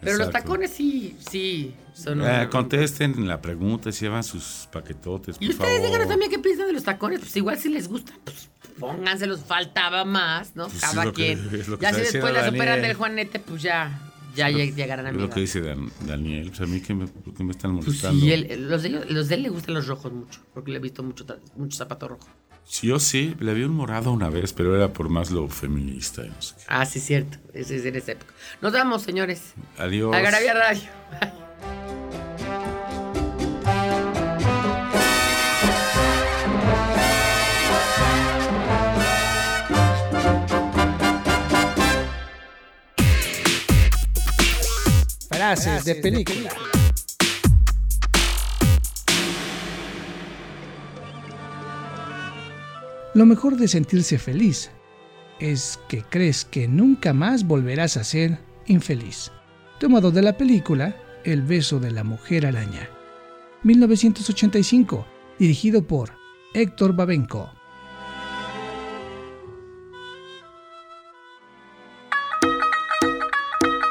Pero 0.00 0.18
los 0.18 0.30
tacones 0.30 0.70
sí, 0.70 1.16
sí 1.30 1.74
son. 1.92 2.22
Eh, 2.22 2.48
contesten 2.50 3.26
la 3.26 3.40
pregunta 3.40 3.90
si 3.90 4.04
llevan 4.04 4.22
sus 4.22 4.68
paquetotes. 4.70 5.36
y 5.40 5.48
ustedes 5.48 5.82
díganos 5.82 6.06
también 6.06 6.30
qué 6.30 6.38
piensan 6.38 6.66
de 6.68 6.74
los 6.74 6.84
tacones. 6.84 7.20
Pues 7.20 7.36
igual 7.36 7.58
si 7.58 7.70
les 7.70 7.88
gustan, 7.88 8.18
pues 8.22 8.50
pónganselos, 8.78 9.40
faltaba 9.42 10.04
más, 10.04 10.54
¿no? 10.54 10.68
Pues 10.68 10.80
Cada 10.80 11.12
quien. 11.12 11.50
ya 11.80 11.92
si 11.92 12.00
después 12.02 12.32
las 12.32 12.48
operan 12.48 12.82
del 12.82 12.94
Juanete, 12.94 13.40
pues 13.40 13.62
ya 13.62 14.05
ya 14.36 14.50
llegarán 14.50 15.06
a 15.06 15.12
mi 15.12 15.20
lo 15.20 15.30
que 15.30 15.40
dice 15.40 15.60
Daniel. 16.06 16.48
Pues 16.48 16.60
a 16.60 16.66
mí 16.66 16.80
que 16.80 16.94
me, 16.94 17.06
me 17.38 17.50
están 17.50 17.76
pues 17.76 17.86
molestando. 17.86 18.20
sí, 18.20 18.56
los, 18.58 18.82
de, 18.82 18.90
los, 18.90 19.28
de, 19.28 19.34
él 19.34 19.42
le 19.42 19.48
gustan 19.48 19.74
los 19.74 19.86
rojos 19.86 20.12
mucho, 20.12 20.40
porque 20.54 20.70
le 20.70 20.76
he 20.76 20.80
visto 20.80 21.02
mucho, 21.02 21.26
mucho 21.56 21.76
zapato 21.76 22.08
rojo. 22.08 22.28
Sí, 22.68 22.88
yo 22.88 22.98
sí, 22.98 23.34
le 23.38 23.54
vi 23.54 23.62
un 23.62 23.72
morado 23.72 24.12
una 24.12 24.28
vez, 24.28 24.52
pero 24.52 24.74
era 24.74 24.92
por 24.92 25.08
más 25.08 25.30
lo 25.30 25.48
feminista. 25.48 26.24
No 26.24 26.42
sé 26.42 26.56
ah, 26.66 26.84
sí, 26.84 27.00
cierto. 27.00 27.38
Es, 27.54 27.70
es 27.70 27.84
en 27.84 27.96
esa 27.96 28.12
época. 28.12 28.34
Nos 28.60 28.72
vamos, 28.72 29.02
señores. 29.02 29.54
Adiós. 29.78 30.14
A 30.14 30.20
Radio. 30.20 31.42
De 45.36 45.94
película. 45.96 46.50
Lo 53.12 53.26
mejor 53.26 53.58
de 53.58 53.68
sentirse 53.68 54.18
feliz 54.18 54.70
es 55.38 55.78
que 55.88 56.02
crees 56.08 56.46
que 56.46 56.68
nunca 56.68 57.12
más 57.12 57.46
volverás 57.46 57.98
a 57.98 58.04
ser 58.04 58.38
infeliz. 58.64 59.30
Tomado 59.78 60.10
de 60.10 60.22
la 60.22 60.38
película 60.38 60.96
El 61.22 61.42
beso 61.42 61.80
de 61.80 61.90
la 61.90 62.02
mujer 62.02 62.46
araña. 62.46 62.88
1985, 63.62 65.06
dirigido 65.38 65.86
por 65.86 66.12
Héctor 66.54 66.96
Babenco. 66.96 67.50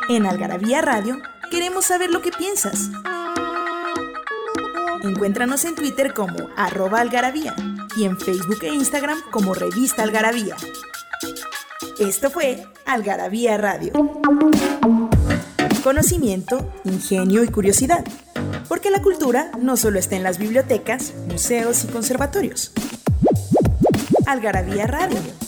En 0.10 0.26
Algarabía 0.26 0.82
Radio 0.82 1.20
Queremos 1.50 1.86
saber 1.86 2.10
lo 2.10 2.22
que 2.22 2.32
piensas. 2.32 2.90
Encuéntranos 5.04 5.64
en 5.66 5.76
Twitter 5.76 6.14
como 6.14 6.50
arroba 6.58 7.00
algarabía 7.00 7.56
y 7.96 8.06
en 8.06 8.20
Facebook 8.20 8.60
e 8.64 8.74
Instagram 8.74 9.20
como 9.32 9.54
revista 9.54 10.04
algarabía. 10.04 10.56
Esto 12.00 12.30
fue 12.30 12.66
Algarabía 12.86 13.58
Radio. 13.58 13.94
Conocimiento, 15.84 16.74
ingenio 16.84 17.44
y 17.44 17.48
curiosidad. 17.48 18.04
Porque 18.68 18.90
la 18.90 19.02
cultura 19.02 19.52
no 19.60 19.78
solo 19.78 20.00
está 20.00 20.16
en 20.16 20.24
las 20.24 20.40
bibliotecas, 20.40 21.14
museos 21.30 21.84
y 21.84 21.88
conservatorios. 21.88 22.72
Algarabía 24.26 24.88
Radio 24.88 25.45